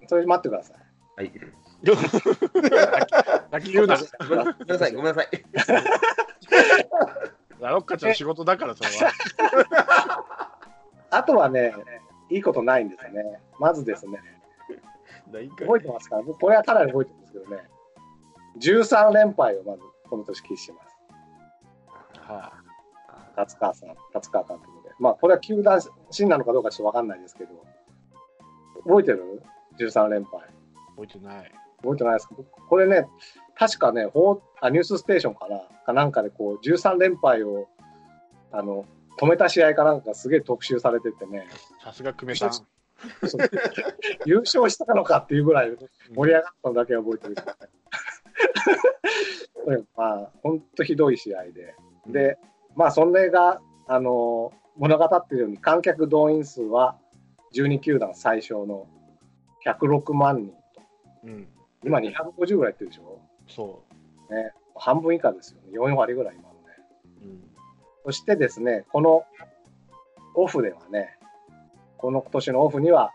[0.08, 0.76] それ待ってください。
[1.16, 1.32] はい。
[3.50, 3.96] 先言うな。
[3.96, 4.02] ご
[4.36, 5.28] めんなさい、ごめんなさい。
[7.60, 9.12] ラロッカちゃんの仕事だから、それは。
[11.10, 11.74] あとはね、
[12.30, 13.40] いいことないんですよね。
[13.60, 14.20] まずですね、
[15.32, 16.22] 覚えてますか？
[16.22, 17.68] 僕これはかなり覚えてるんですけどね、
[18.60, 20.96] 13連敗をまずこの年喫します。
[22.20, 22.52] は
[23.34, 24.90] 達川さん、達川監督で。
[24.98, 27.50] まあ、これは球団新なのかどうかちょっとわかんないですけど、
[28.84, 29.42] 覚えてる
[29.78, 30.40] ?13 連敗。
[30.40, 30.44] い。
[30.96, 31.52] 覚えてない。
[31.82, 32.34] 覚えてないですか？
[32.68, 33.08] これね、
[33.56, 34.02] 確かね、
[34.60, 35.60] あニュースステーションかな？
[35.86, 37.68] かなんかでこう、13連敗を、
[38.52, 38.84] あの、
[39.18, 41.48] 止めた試合かなんかすげえ特集されててね、
[41.82, 42.50] さすが久米さん。
[44.26, 45.76] 優勝したのかっていうぐらい
[46.14, 47.56] 盛り上がったのだけは覚えてるけどね。
[49.96, 51.74] まあ、本当ひどい試合で。
[52.06, 52.38] で、
[52.74, 56.98] まあ、それが、あの、物語っているように、観客動員数は
[57.54, 58.88] 12球団最小の
[59.64, 60.56] 106万人と。
[61.24, 61.48] うん。
[61.84, 63.20] 今250ぐらいいってるでしょ？
[63.48, 63.82] そ
[64.30, 64.52] ね。
[64.74, 65.78] 半分以下ですよね。
[65.78, 66.60] 4割ぐらい今のね。
[67.22, 67.24] う。
[67.26, 67.50] うん。
[68.06, 69.24] そしてですね、この
[70.34, 71.18] オフではね、
[72.02, 73.12] この今年のオフには、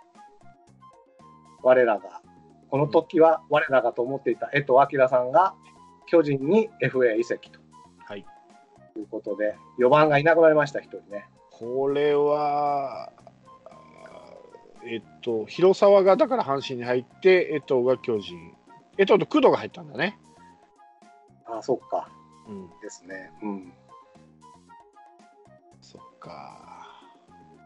[1.61, 2.21] 我らが、
[2.69, 5.55] この時は我らがと思っていた江藤明さんが
[6.05, 7.59] 巨人に FA 移籍と
[8.05, 8.25] はい。
[8.95, 11.27] いうことで、4番がいなくなりました、一人ね。
[11.51, 13.11] これは、
[14.85, 18.55] えっと、広沢がだから阪神に入って、江藤が巨人。
[18.97, 20.17] 江藤と工藤が入ったんだね。
[21.45, 22.09] ああ、そっか。
[22.47, 22.69] うん。
[22.79, 23.31] ですね。
[23.43, 23.73] うん。
[25.81, 26.76] そっか。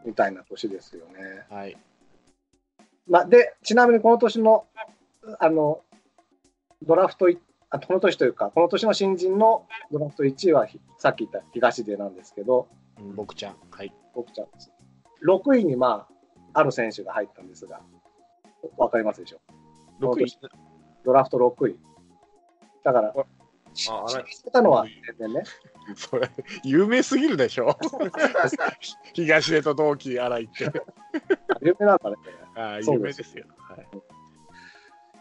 [0.04, 1.46] みたいな年ですよね。
[1.50, 1.76] はい。
[3.08, 4.66] まあ、で、ちなみにこの年の、
[5.38, 5.82] あの、
[6.82, 7.38] ドラフトい、
[7.70, 13.56] あこの年というか、この年の新人のドラフト1位は、ひさっき言った東出なんですけど、うん僕ちゃん。
[13.70, 13.92] はい。
[14.14, 14.70] 僕ちゃんです。
[15.26, 16.06] 6位に、ま
[16.52, 17.80] あ、ある選手が入ったんですが、
[18.76, 19.40] わかりますでしょ
[20.00, 20.38] ？6位。
[21.04, 21.78] ドラフト6位。
[22.84, 23.16] だから、し
[23.90, 24.86] ああれたのは
[25.18, 25.42] 全然ね。
[25.96, 26.30] それ、
[26.64, 27.76] 有名すぎるでしょ？
[29.14, 30.70] 東出と同期荒井って。
[31.60, 32.16] 有名なんだね。
[32.54, 33.46] あ有名ですすよ。
[33.58, 33.86] はい。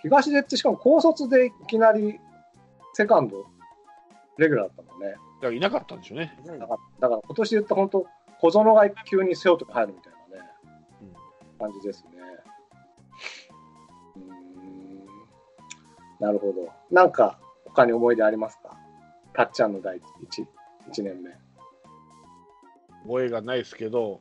[0.01, 2.19] 東出ってしかも高卒でいきなり
[2.93, 3.45] セカンド、
[4.37, 5.11] レギュラーだったもんね。
[5.11, 6.37] だからいなかったんでしょうね。
[6.45, 8.07] だからだから今年言った本当、
[8.41, 10.49] 小園が急に背負って入るみたいなね、
[11.59, 12.11] 感じですね。
[14.15, 15.05] うーん
[16.19, 16.69] なるほど。
[16.91, 17.39] なんか
[17.73, 18.77] 他に思い出ありますか？
[19.33, 20.47] たっちゃんの第一
[20.89, 21.31] 一年目。
[23.05, 24.19] 覚えがないですけど、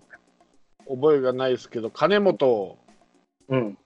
[0.88, 2.78] 覚えがないですけど、金本
[3.48, 3.78] うん。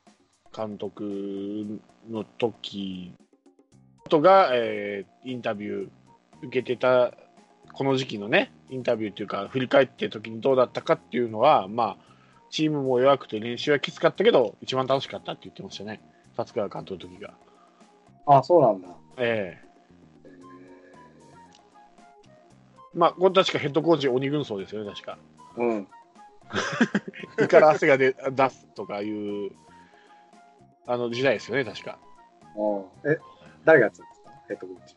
[0.56, 3.12] 監督の時
[4.08, 5.88] とが、えーインタビュー
[6.42, 7.12] 受けてた、
[7.72, 12.14] この時期のね、インタビューっていうか、振り返って時にどうだったかっていうのは、まあ、
[12.50, 16.02] チームも弱くて練習はきつかったけど、一番楽しかったって言ってましたね、
[16.36, 17.34] 達川監督の時が。
[18.26, 18.88] あ、そうなんだ。
[19.16, 19.64] えええ
[22.94, 25.18] まあ、これ確かヘッドコーチ鬼軍曹ですよね、確か。
[25.56, 25.88] ーうん。
[27.42, 29.50] 胃から汗が出出すとかいう、
[30.86, 31.98] あの時代ですよね、確か。
[32.56, 33.18] うんえ、
[33.64, 34.96] 誰がやつですかヘッドコーチ。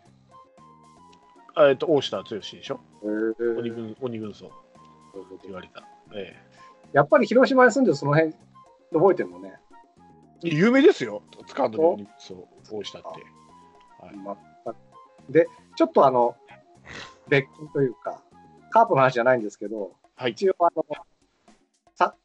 [1.56, 4.56] あえっと、大下剛でしょ、へー鬼軍鬼軍曹って
[5.46, 5.84] 言われた。
[6.14, 6.36] え
[6.94, 8.34] やっぱり広島に住んでるその辺、
[8.94, 9.54] 覚えてるのね。
[10.46, 13.37] え有名ですよ、使うのに鬼軍曹、大下って。
[14.08, 16.36] はい全くで、ちょっとあの、
[17.28, 18.22] 別件というか、
[18.70, 20.86] カープの話じゃないんですけど、はい一応あの、
[21.96, 22.16] さ、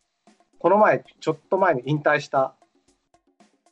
[0.59, 2.55] この前、ちょっと前に引退した、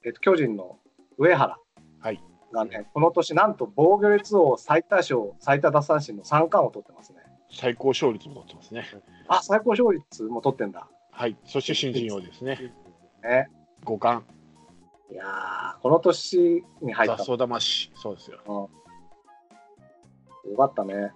[0.05, 0.79] えっと、巨人の
[1.19, 1.59] 上原
[2.01, 7.19] はいがね、この年なんと防御率王最多勝、最多奪三振の3冠を取ってますね。
[7.53, 8.85] 最高勝率も取ってますね。
[9.29, 10.89] あ、最高勝率も取ってんだ。
[11.13, 12.73] はい、そして新人王ですね、
[13.23, 13.49] ね。
[13.85, 14.25] 五冠、
[15.13, 18.39] いやー、この年に入った雑草魂、そうですよ。
[18.47, 18.71] の。
[20.51, 21.13] よかったね。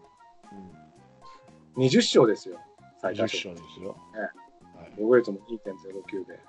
[1.77, 2.59] うん、20勝ですよ、
[3.01, 3.51] 最10多勝。
[3.51, 3.97] 勝ですよ。
[4.15, 4.21] ね
[4.81, 6.41] はい、防御率も2.09で。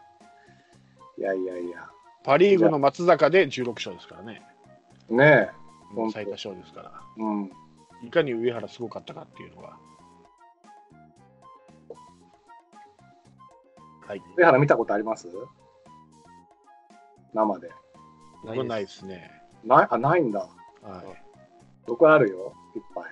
[1.17, 1.87] いやいやいや。
[2.23, 4.41] パ・リーグの松坂で16勝ですからね、
[5.09, 5.51] ね
[5.93, 7.21] もう本当最多勝ですから、え。
[7.21, 7.51] うん。
[8.01, 9.77] いかに上原すごかったかっていうのが。
[14.07, 15.27] はい、上原見たことあります？
[17.35, 17.69] 生で。
[18.63, 19.31] ないですね。
[19.63, 20.39] ない、あ、ないんだ。
[20.39, 21.23] はい、
[21.85, 22.53] 僕あるよ？
[22.75, 23.05] いっぱい。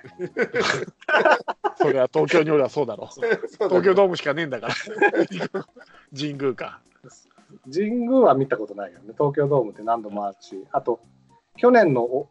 [1.78, 3.16] それは東京におればそうだろ う。
[3.18, 4.74] 東京ドームしかねえんだから。
[6.18, 6.82] 神宮か。
[7.72, 9.14] 神宮は見たことないよね。
[9.18, 10.66] 東京ドームって何度もあるし。
[10.72, 11.00] あと、
[11.56, 12.30] 去年のお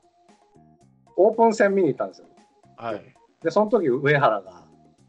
[1.17, 2.27] オープン戦見に行ったんですよ。
[2.77, 3.15] はい。
[3.43, 4.65] で、その時上原が、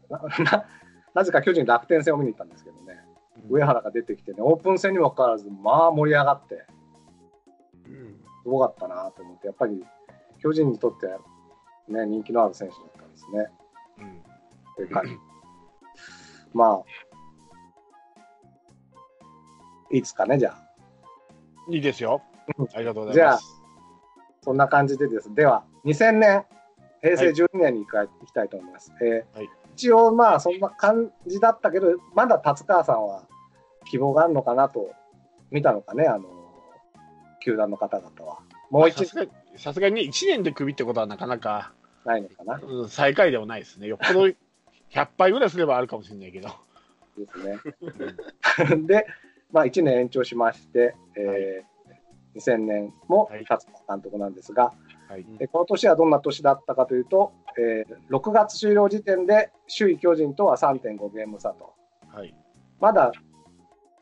[0.08, 0.66] なな
[1.14, 3.04] なぜか巨人楽天戦を見に行ったんですけどね。
[3.48, 6.73] 上原が出てきてね、オープン戦にもかかわらず、まあ盛り上がって、うん
[8.44, 9.82] すごかったなと思って、やっぱり
[10.38, 11.18] 巨人にとっては、
[11.88, 13.48] ね、人気のある選手だったんですね。
[13.98, 14.22] うん
[14.76, 15.18] という感じ。
[16.52, 16.82] まあ、
[19.90, 20.58] いいですかね、じゃあ。
[21.70, 22.22] いいですよ。
[22.74, 23.62] ありがとうございます。、
[24.42, 25.34] そんな感じでです。
[25.34, 26.44] では、2000年、
[27.00, 28.92] 平成12年に行か行きたいと思います。
[29.00, 33.24] えーはい一応、まあ、そんな感じだったけど、まだ達川さんは
[33.86, 34.92] 希望があるのかなと
[35.50, 36.28] 見たのかね、あの、
[37.44, 38.38] 球団の方々は。
[38.70, 39.26] もう一さすが
[39.56, 41.72] さすがに1年でクビってことはなかなか、
[42.04, 43.86] ないのかなうん最下位でもないですね。
[43.86, 44.26] よっぽど
[44.90, 46.48] 100敗ぐらいすればあるかもしれないけど。
[47.16, 48.82] ですね。
[48.86, 49.06] で、
[49.52, 51.74] まあ、1年延長しまして、えー
[52.34, 54.72] 2000年もはい達川監督なんですが、
[55.08, 55.24] はい。
[55.38, 61.74] でこの年はどんな年だったかというと、えー6月終了時点で首位巨人とは3.5ゲーム差と、
[62.12, 62.34] はい。
[62.80, 63.12] まだ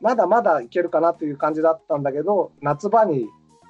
[0.03, 3.29] まだまだいけるかなという感じだったんだけど、夏場に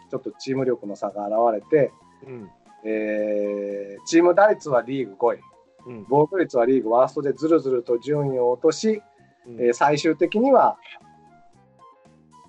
[0.10, 1.92] ちょっとチーム力の差が現れて、
[2.26, 2.50] うん。
[2.86, 5.40] えーチーム打率はリーグ5位、
[5.86, 6.06] うん。
[6.10, 9.04] 防御率はリーグワーストでずるずると順位を落とし、
[9.46, 10.78] うんえー最終的には、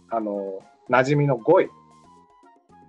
[0.09, 1.71] あの、馴染みの5位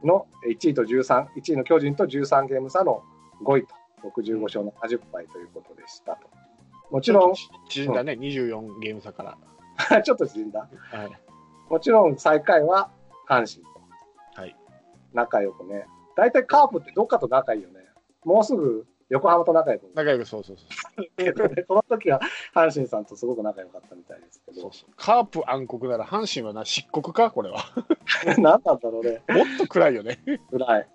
[0.05, 3.03] の1位と13、1位の巨人と13ゲーム差の
[3.43, 3.75] 5位と、
[4.09, 6.29] 65勝70敗ということでしたと。
[6.89, 7.33] もちろん、
[7.67, 9.37] 縮んだね、24ゲーム差から。
[10.03, 10.59] ちょっと縮んだ。
[10.91, 11.09] はい。
[11.69, 12.91] もちろん最下位は
[13.27, 14.41] 阪神と。
[14.41, 14.55] はい。
[15.13, 15.87] 仲良くね。
[16.15, 17.79] 大体カープってどっかと仲いいよね。
[18.23, 21.65] もうすぐ横浜と仲良く仲良く、そうそうそう。
[21.67, 22.19] この時は
[22.53, 24.73] 阪神さんとすごく仲良かったみたいですけどそう。
[24.73, 27.31] そうカープ暗黒なら阪神はな、漆黒か？
[27.31, 27.57] これは。
[28.37, 29.21] 何なんだろうね。
[29.29, 30.19] もっと暗いよね。
[30.49, 30.89] 暗い。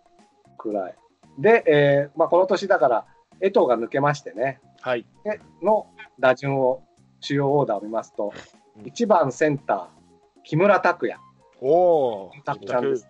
[0.59, 0.95] 暗い。
[1.39, 3.07] で、えーまあ、この年だから、
[3.41, 4.61] 江藤が抜けましてね。
[4.81, 5.07] はい。
[5.25, 5.87] での
[6.19, 6.83] 打順を、
[7.21, 11.19] 主要オーダーを見ますと、うん1番センター、木村拓哉。
[11.61, 12.33] おお。
[12.45, 13.07] たくちゃんです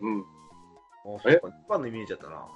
[0.00, 0.18] うんうん。
[0.18, 2.46] もうそうか、一番のイメージだったな。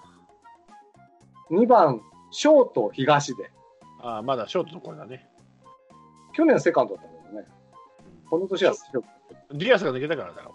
[1.50, 3.50] 2番、ショート東出。
[4.02, 5.28] ああ、まだショートの頃だね。
[6.32, 7.48] 去年セカンドだったんだけどね。
[8.28, 9.08] この年はショート
[9.52, 10.54] ディアスが抜けたからだろ。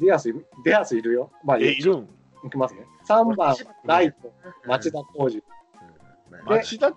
[0.00, 1.30] ディアスいる、ディアスいるよ。
[1.44, 2.08] まあ、え、いるん？
[2.44, 2.86] いきますね。
[3.08, 4.32] 3番、ライト、
[4.66, 5.42] 町田公二郎。
[6.30, 6.44] うん。
[6.46, 6.92] 町田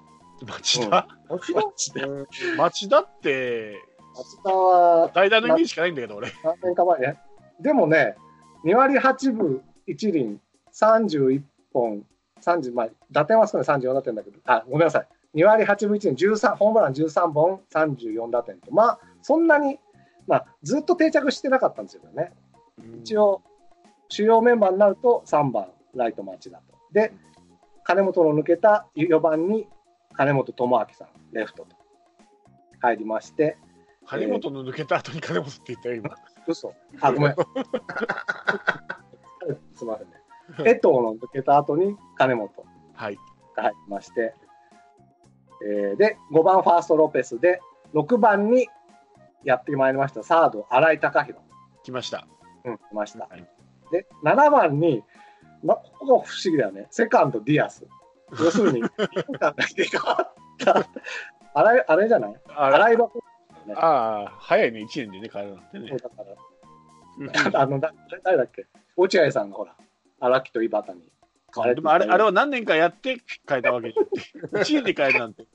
[0.46, 1.62] 町田、町田？
[1.62, 2.08] 町田？
[2.08, 3.82] うん町田って、
[4.16, 6.32] 町田は代打のイメージしかないんだけど、俺。
[6.44, 7.20] 何年か前ね。
[7.60, 8.16] でもね、
[8.66, 10.40] 2割8分1厘、
[10.74, 11.42] 31
[11.74, 12.06] 本、
[12.42, 15.08] 30、まあ、打点は少ない34打点だけど、あ、ごめんなさい。
[15.36, 19.80] 2割8分1厘、13、ホームラン13本、34打点と、まあ、そんなに、
[20.28, 22.32] まあ、ずっと定着してなかったんですよね。
[23.02, 23.42] 一応、
[24.08, 26.64] 主要メンバーになると3番、ライト町田と。
[26.94, 27.14] で、
[27.84, 29.68] 金本の抜けた4番に
[30.20, 31.70] 金本智明さん、レフトと
[32.82, 33.58] 入りまして、
[34.04, 36.14] 張本の抜けた後に金本って言ったよ、今。
[36.46, 36.76] 嘘。
[37.00, 37.36] あ、ごめん。
[39.72, 40.16] すみませんね。
[40.66, 42.52] 江藤の抜けた後に金本
[42.96, 43.20] はい。
[43.56, 44.36] が入りまして、
[45.66, 47.62] えーで、5番ファーストロペスで、
[47.94, 48.68] 6番に
[49.46, 51.42] やってまいりました、サード、新井貴浩。
[51.84, 52.28] 来ました。
[52.66, 53.26] うん、来ました。
[53.26, 53.48] はい
[53.90, 55.02] で、7番に、
[55.64, 56.88] ま、ここが不思議だよね。
[56.92, 57.88] セカンド、ディアス。
[58.38, 58.84] 要するに。
[61.54, 62.36] あれ、あれじゃない？
[62.50, 63.06] あ洗い場
[63.76, 65.98] ああ、早いね、1年でね、帰るなんてね。
[65.98, 68.66] だから、あの、だ誰だっけ？
[68.96, 69.76] 落合さんがほら、
[70.20, 71.12] 荒木と井端に。
[71.76, 73.96] でもあれあれを何年かやって変えたわけで、
[74.52, 75.48] 1年で変えるなんて、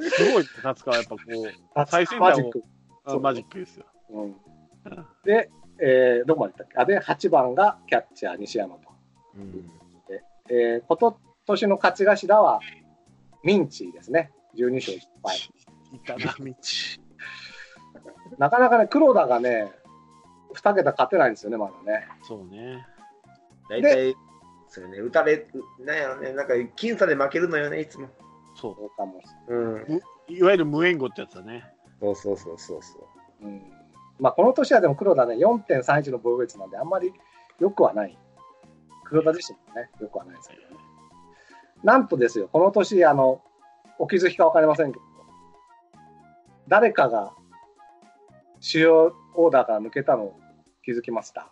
[0.00, 2.64] すごい、夏川はやっぱこう、 最先端をマジック。
[3.06, 3.86] そうあマジックですよ。
[4.10, 4.36] うん、
[5.24, 6.78] で、えーどこまで行ったっけ？
[6.78, 8.88] あで、8番がキャッチャー、西山と。
[9.36, 9.70] うん
[10.48, 10.96] えー、今
[11.46, 12.60] 年の勝ち頭は、
[13.42, 14.32] ミンチーですね。
[14.56, 15.36] 12勝1敗。
[15.92, 16.54] いたな、道。
[18.38, 19.72] なかなかね、黒田がね、
[20.54, 22.08] 2桁勝てないんですよね、まだね。
[22.22, 22.86] そうね。
[23.68, 24.16] 大体、
[24.68, 25.46] それね、打たれ、
[25.80, 28.08] なんやろね、なんか、僅差で負けるのよね、いつも。
[28.54, 29.74] そそうかもしうん。
[29.96, 30.02] う。
[30.28, 31.64] いわゆる無援護ってやつだね。
[32.00, 33.44] そうそうそうそうそう。
[33.44, 33.58] れない。
[33.60, 33.72] うん
[34.18, 37.12] まあ、この年はでも黒田ね、4.31の防御率なんで、あんまり
[37.60, 38.18] 良くはない。
[39.04, 40.66] 黒田自身もね、良くはないですけどね。
[41.86, 43.40] なんとですよ、この年、あの、
[43.96, 45.04] お気づきか分かりませんけど、
[46.66, 47.32] 誰かが
[48.58, 50.40] 主要オーダーから抜けたのを
[50.82, 51.48] 気づきました。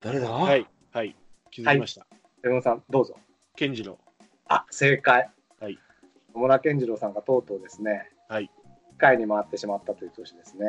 [0.00, 0.30] 誰だ？
[0.30, 1.16] はい、はい。
[1.50, 2.06] 気づきました。
[2.42, 3.16] セブンさん、どうぞ。
[3.56, 3.98] 健次郎。
[4.46, 5.28] あ、正解。
[5.60, 5.76] はい。
[6.32, 8.48] 野村健次郎さんがとうとうですね、はい。
[8.92, 10.64] 機会に回ってしまったという年ですね。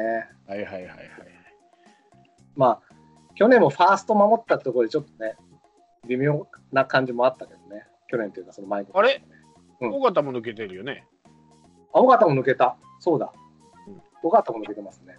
[0.47, 0.97] はいはいはいはい。
[2.55, 2.95] まあ、
[3.35, 5.35] 去年もファースト守ったところでちょっとね、
[6.07, 7.85] 微妙な感じもあったけどね。
[8.07, 9.21] 去年というかその前の、あれ？
[9.81, 11.05] うん尾形も抜けてるよね。
[11.93, 12.77] あ、尾形も抜けた。
[12.99, 13.31] そうだ
[13.87, 14.01] うん。
[14.23, 15.15] 尾形も抜けてますね。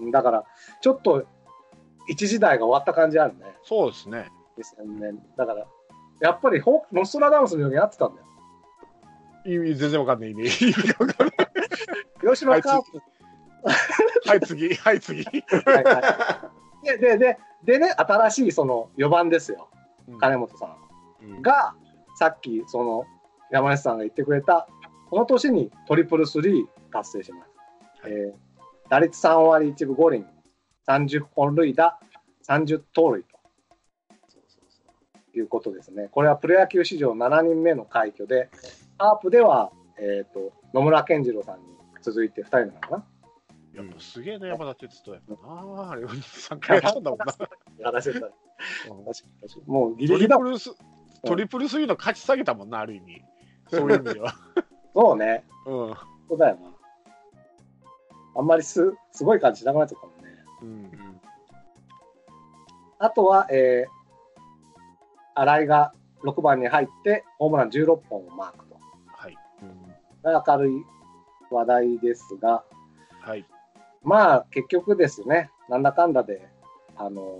[0.00, 0.44] うんだから、
[0.80, 1.26] ちょっと
[2.08, 3.44] 一時代が終わった感じあるね。
[3.64, 4.28] そうですね。
[4.56, 5.22] 2000年。
[5.36, 5.66] だから、
[6.20, 8.26] やっぱりホノストラダムスのようにやってたんだよ。
[9.44, 10.30] 意味全然わかんない。
[10.30, 11.48] 意味 意味わかんない
[12.20, 13.02] 広島カープ。
[14.28, 14.74] はい、次。
[14.74, 15.24] はい、次。
[15.24, 15.32] は
[15.80, 16.50] いは
[16.84, 19.68] いで、で、で、でね、新しいその4番ですよ。
[20.20, 21.42] 金本さん。
[21.42, 21.74] が、
[22.18, 23.04] さっき、その、
[23.50, 24.68] 山根さんが言ってくれた、
[25.08, 28.02] この年にトリプルスリー達成します。
[28.02, 28.48] はいえー
[28.88, 30.26] 打率3割1分5厘、
[30.86, 31.98] 30本塁打、
[32.46, 33.38] 30盗塁と
[35.36, 36.08] いうことですね。
[36.10, 38.48] これはプロ野球史上7人目の快挙で、
[38.96, 41.66] カープでは、えっ、と、野村健次郎さんに
[42.00, 43.04] 続いて2人目なのかな
[43.74, 45.90] やっぱすげえな、山田哲人やっぱな。
[45.90, 47.26] あれ、3回 やったんだもんな。
[49.66, 50.70] もうギリトギリだリプルス、
[51.26, 53.22] トリプルスリーの勝ち下げたもんな、ある意味。
[53.70, 54.32] そういう意味では。
[54.94, 55.44] そうね。
[55.66, 55.94] うん。
[56.28, 56.70] そうだよな。
[58.36, 60.44] あんまりすすごい感じしなくなっちゃったもんね。
[60.62, 61.20] うん。
[62.98, 63.98] あとは、えー
[65.40, 65.92] 新井が
[66.24, 68.76] 6番に入って、ホームラン16本をマークと。
[69.06, 69.36] はい。
[69.62, 69.94] うん
[70.24, 70.84] 明るい
[71.50, 72.64] 話題ですが、
[73.20, 73.46] はい。
[74.02, 76.48] まあ結局ですね、なんだかんだで、
[76.96, 77.38] あの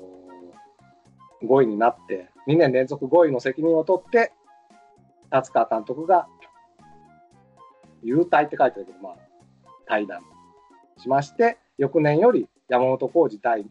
[1.42, 4.32] ー5位になって、2年連続5位の責任を取って、
[5.30, 6.26] 達川監督が、
[8.02, 9.16] 優待って書いてあるけど、まあ、
[9.86, 10.22] 対談
[10.96, 13.66] しまして、翌年より山本浩二第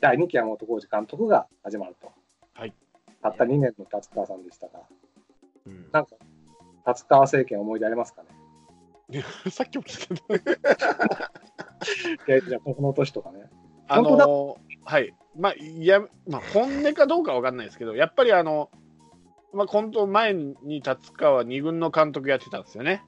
[0.00, 2.10] 第2期山本浩二監督が始まると。
[2.54, 2.74] はい。
[3.22, 4.80] たった2年の達川さんでしたが、
[5.66, 6.16] うんなんか、
[6.84, 8.22] 達川政権思い出ありますか
[9.10, 9.22] ね？
[9.50, 10.40] さっきも聞い
[12.40, 13.50] たじゃあ、この年とかね。
[13.88, 14.56] あ本当だの
[14.90, 15.14] はい。
[15.38, 18.70] まあ、いや、まあ、本音かどうかわかんないですけど、やっぱりあの、
[19.52, 23.04] まあ、今度前に達川2軍の監督やってたんですよね。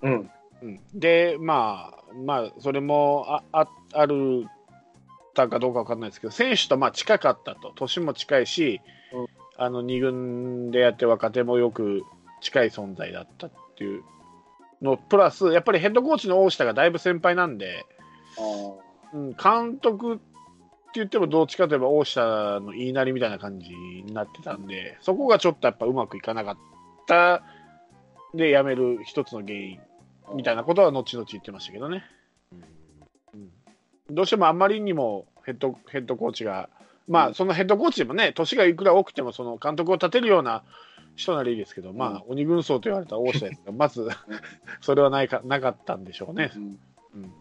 [0.00, 0.30] うん。
[0.62, 4.46] うん、で、まあ、まあ、それもああある
[5.34, 8.80] たかどうかわかんないですけど、選手とまあ近かったと、年も近いし、
[9.12, 9.26] うん
[9.62, 12.02] あの2軍でやって若手もよく
[12.40, 14.02] 近い存在だったっていう
[14.80, 17.84] の、プラス、やっぱりヘッドコーチの大下がだいぶ先輩なんで、
[19.12, 20.18] うん、監督
[20.94, 26.56] 言ってもどっちかといえば大下の言いなりみたいな感じになってたんで、そこがちょっとやっぱうまくいかなかっ
[27.06, 27.42] た。
[28.34, 29.80] で辞める一つの原因
[30.34, 32.04] みたいなことは後々言ってましたけどね。
[34.08, 36.68] どうしてもあまりにもヘッドヘッドコーチが、
[37.08, 40.62] まあ、そのヘッドコーチでもね、年がいくら多くても、その監督を立てるような
[41.16, 44.08] 人ならいいですけど、まあ、鬼軍曹と言われた大下ですが、まず、
[44.80, 46.50] それはないかなかったんでしょうね。
[46.54, 46.58] う
[47.18, 47.32] ん。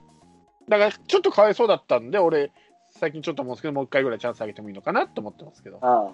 [0.68, 2.52] だから、ちょっとかわいそうだったんで、俺、
[3.00, 5.80] 最近ちょっと思うんですけど、もう一回ぐらいチャンスあげてもいいのかなと思ってますけど。
[5.82, 6.14] ああ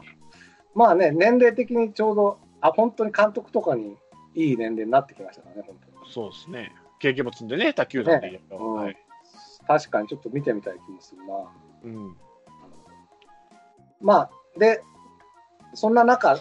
[0.73, 3.95] まあね、年齢的にちょうど、あ、本当に監督とかに
[4.35, 6.11] いい年齢になってきましたからね、本当に。
[6.11, 6.73] そうですね。
[6.99, 8.57] 経験も積んでね、卓球団で言うと。
[8.57, 8.97] うんはい
[9.67, 11.33] 確かにちょっと見てみたい気もするな。
[11.85, 12.15] うん
[13.99, 14.29] まあ、
[14.59, 14.83] で、
[15.73, 16.37] そんな中、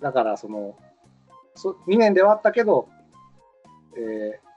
[0.00, 0.74] だからその、
[1.54, 2.88] そ2年で終わったけど、
[3.98, 4.48] えー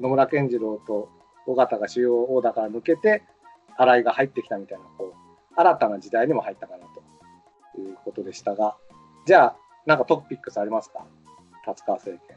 [0.00, 1.10] 野村健次郎と
[1.46, 3.22] 尾形が主要オーダーから抜けて、
[3.80, 6.84] 新井が入ってきたみたいな、こう、新たな時代にも入ったかな
[7.74, 8.76] ということでしたが、
[9.26, 9.56] じゃあ、
[9.86, 11.06] なんかトピックスありますか？
[11.64, 12.36] 達川政権。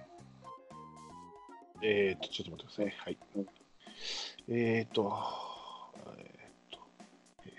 [1.82, 2.96] えー、と、ちょっと待ってください。
[2.98, 3.18] はい。
[3.36, 3.46] うん
[4.50, 5.14] えー、と、
[6.18, 6.80] えー、と、
[7.46, 7.50] え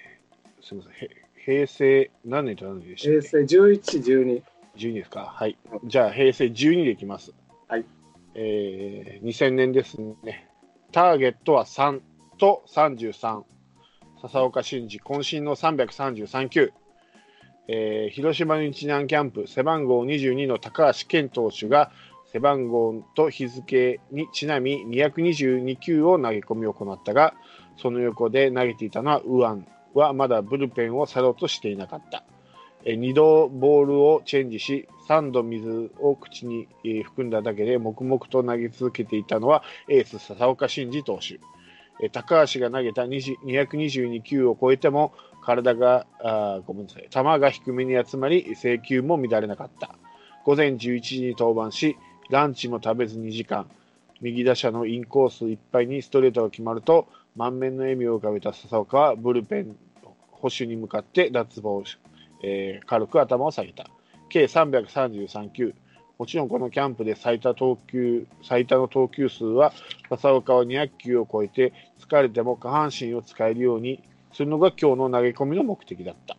[0.61, 1.05] ーすみません。
[1.05, 1.11] へ
[1.45, 4.43] 平成何年と何年でした平成11、12。
[4.77, 5.21] 12ですか？
[5.37, 5.59] はい。
[5.85, 7.35] じゃあ、平成12でいきます。
[7.69, 7.85] はい。
[8.35, 10.49] えー、2000年ですね。
[10.91, 12.01] ターゲットは3
[12.39, 13.43] と33。
[14.29, 16.73] 笹岡慎二、渾身の333球。
[17.69, 21.93] えー広島日南キャンプ、背番号22の高橋健投手が、
[22.33, 27.35] 背番号と日付にちなみ222球を投げ込みを行ったが、
[27.77, 32.25] その横で投げていたのは右腕はまだブルペンを去ろうとしていなかった。
[32.87, 36.67] えー2度ボールをチェンジし、3度水を口に
[37.05, 41.39] 含んだだけで黙々と投げ続けていたのはエース笹岡慎二投手。
[42.01, 49.97] え高橋が投げた222球を超えても体があごめんなさい球が低めに集まり制球も乱れなかった。
[50.45, 51.97] 午前11時に登板し
[52.31, 53.67] ランチも食べず2時間。
[54.21, 59.77] 右打者のインコースいっぱいにストレートが決まると満面の笑みを浮かべた笹岡はブルペン
[60.31, 61.99] 保守に向かって脱帽し、
[62.43, 63.87] えー軽く頭を下げた。
[64.29, 65.75] 計333球。
[66.19, 69.73] もちろんこのキャンプで最多投球最多の投球数は
[70.09, 74.03] 笹岡は200球を超えて疲れても下半身を使えるように
[74.33, 76.37] するのが今日の投げ込みの目的だった。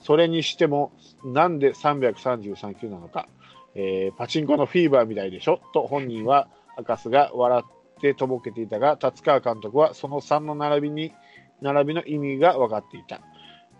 [0.00, 0.92] それにしても
[1.24, 3.28] なんで333球なのか、
[3.74, 5.60] えーパチンコのフィーバーみたいでしょ？
[5.74, 6.48] と本人は
[6.78, 11.12] 明かすが笑ってとぼけていたが達川監督はその3の並びに
[11.60, 13.20] 並びの意味が分かっていた。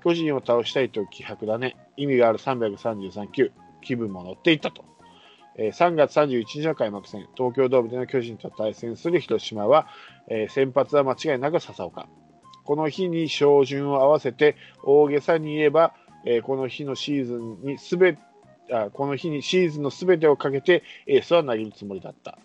[0.02, 4.84] 巨人を倒したいという気迫だね意味がある333球気分も乗っていったと。
[5.56, 9.86] えー3月31日の開幕戦、東京ドームでの巨人と対戦する広島は、
[10.28, 12.08] えー先発は間違いなく笹岡。
[12.64, 15.94] この日に照準を合わせて、大げさに言えば、
[16.24, 18.16] えーこの日のシーズンにすべ
[18.92, 22.38] この日にシーズンのすべてをかけてエースは投げるつもりだった。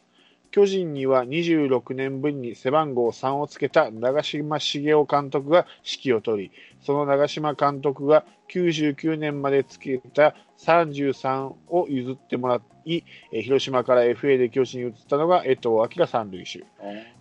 [0.55, 13.03] 巨人には26年ぶりに背番号3をつけた長嶋茂雄監督が指揮を取り、その長嶋監督が99年までつけた33を譲ってもらい、
[13.33, 16.63] えー広島から FA で巨人に移ったのが江藤明三塁手。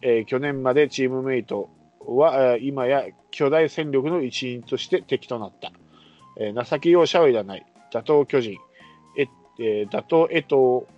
[0.00, 1.70] えー去年までチームメイト
[2.06, 5.72] は、えー今や巨大戦力の一員として敵となった。
[6.38, 7.66] えー情け容赦はいらない。
[7.90, 8.58] 打倒巨人。
[9.58, 10.54] えー打倒江藤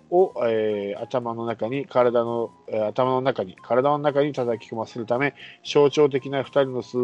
[0.09, 5.33] を、えー頭の中に体の、えー頭の中に体の中に叩き込ませるため
[5.63, 6.97] 象徴的な2人の数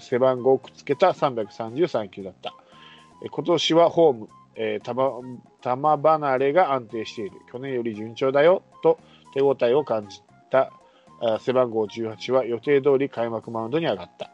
[0.00, 2.54] 背番号をくっつけた333球だった、
[3.22, 7.32] えー今年はホームえー球離れが安定している。
[7.50, 8.98] 去年より順調だよと
[9.32, 10.20] 手応えを感じ
[10.50, 10.70] た
[11.40, 14.30] 背番号18は予定通り開幕マウンドに上がった。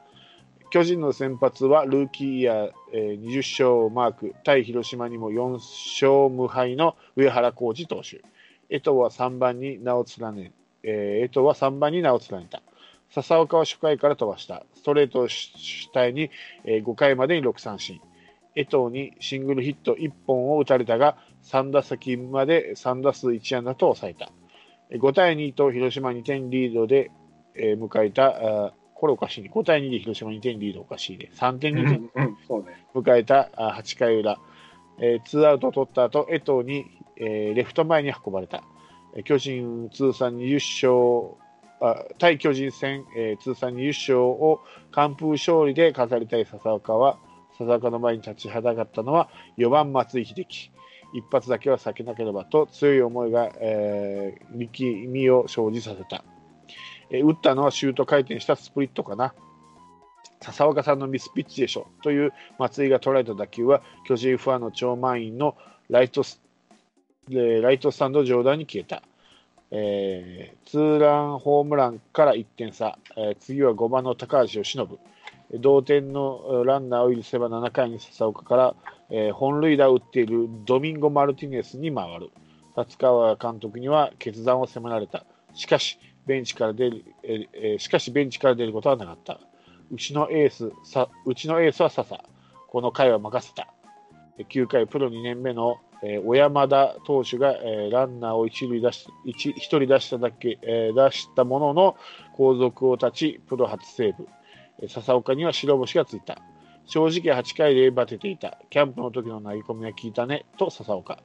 [0.70, 8.22] 巨人の先発はルーキーイヤー、えー20勝をマーク、対広島にも4勝無敗の上原浩二投手。
[8.68, 10.52] 江藤は3番に名を連ね、
[10.84, 12.62] 江藤は3番に名を連ねた。
[13.10, 14.64] 笹岡は初回から飛ばした。
[14.74, 16.30] ストレート主体に、
[16.64, 18.00] えー5回までに6三振。
[18.54, 24.30] 江藤にシングルヒット1本を打たれたが、3打席まで3打数1安打と抑えた。
[24.96, 27.10] 5対2と広島2点リードで、
[27.56, 29.50] えー迎えた、これおかしいね。
[29.50, 31.30] 5対2で広島2点リードおかしいね。
[31.34, 32.84] 3点う2点ん、うん、そうね。
[32.94, 34.38] 迎えたあ8回裏、
[35.00, 36.84] えー、ツーアウトを取った後江藤に、
[37.16, 38.62] えーレフト前に運ばれた、
[39.16, 41.40] えー巨人通算20勝
[41.80, 44.60] あ対巨人戦、えー通算20勝を
[44.92, 47.18] 完封勝利で飾りたい笹岡は
[47.56, 50.70] 笹岡の前に立ちはだかったのは4番松井秀喜
[51.14, 56.22] 一発だけは避けなければと強い思いが、えー力みを生じさせた、
[57.10, 59.34] え打ったのはシュート回転したスプリットかな。
[60.40, 65.54] 笹岡さんのミスピッチでしょという松井が捉えた打球は巨人ファンの超満員の
[65.90, 66.40] ライトス,、
[67.28, 69.02] ライトスタンド上段に消えた、
[69.70, 74.98] えーツーランホームランから1点差、えー次は5番の高橋由伸。
[75.58, 78.74] 同点のランナーを許せば7回に笹岡から、
[79.10, 82.30] えー本塁打を打っているドミンゴ・マルティネスに回る。
[82.76, 85.26] 達川監督には決断を迫られた。
[85.54, 89.40] しかしベンチから出る、えーえーしかしベンチから出ることはなかった
[89.90, 92.24] うちのエース、さうちのエースは笹。
[92.68, 93.74] この回は任せた。
[94.38, 101.96] 9回、プロ2年目の、えー小山田投手が、えーランナーを一塁出し一一人出しただけ、えー出したものの
[102.36, 104.28] 後続を断ち、プロ初セーブ。
[104.82, 106.38] え笹岡には白星がついた。
[106.86, 108.58] 正直8回でバテていた。
[108.70, 111.18] キャンプの時の投げ込みは効いたね、と笹岡。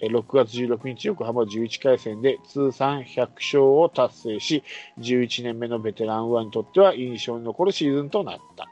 [0.00, 4.62] えー6月16日、横浜11回戦で通算100勝を達成し、
[4.98, 8.66] 11年目のベテラン右腕にとっては印象に残るシーズンとなった。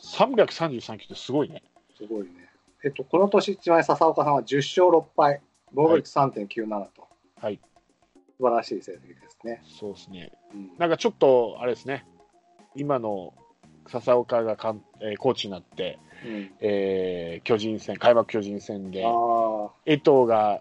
[0.00, 1.62] 333球ってすごいね。
[1.96, 2.30] すごいね。
[2.84, 5.40] えっと、この年、ちなみに笹岡さんは10勝6敗、
[5.72, 7.08] 防御率3.97と。
[7.36, 7.60] はい。
[8.38, 9.62] 素晴らしい成績ですね。
[9.66, 10.32] そうですね。
[10.54, 12.06] うんなんかちょっと、あれですね、
[12.76, 13.34] 今の
[13.88, 20.60] 笹岡がかん、えーコーチになって、うん、えー巨人戦、開幕巨人戦で、あ江藤が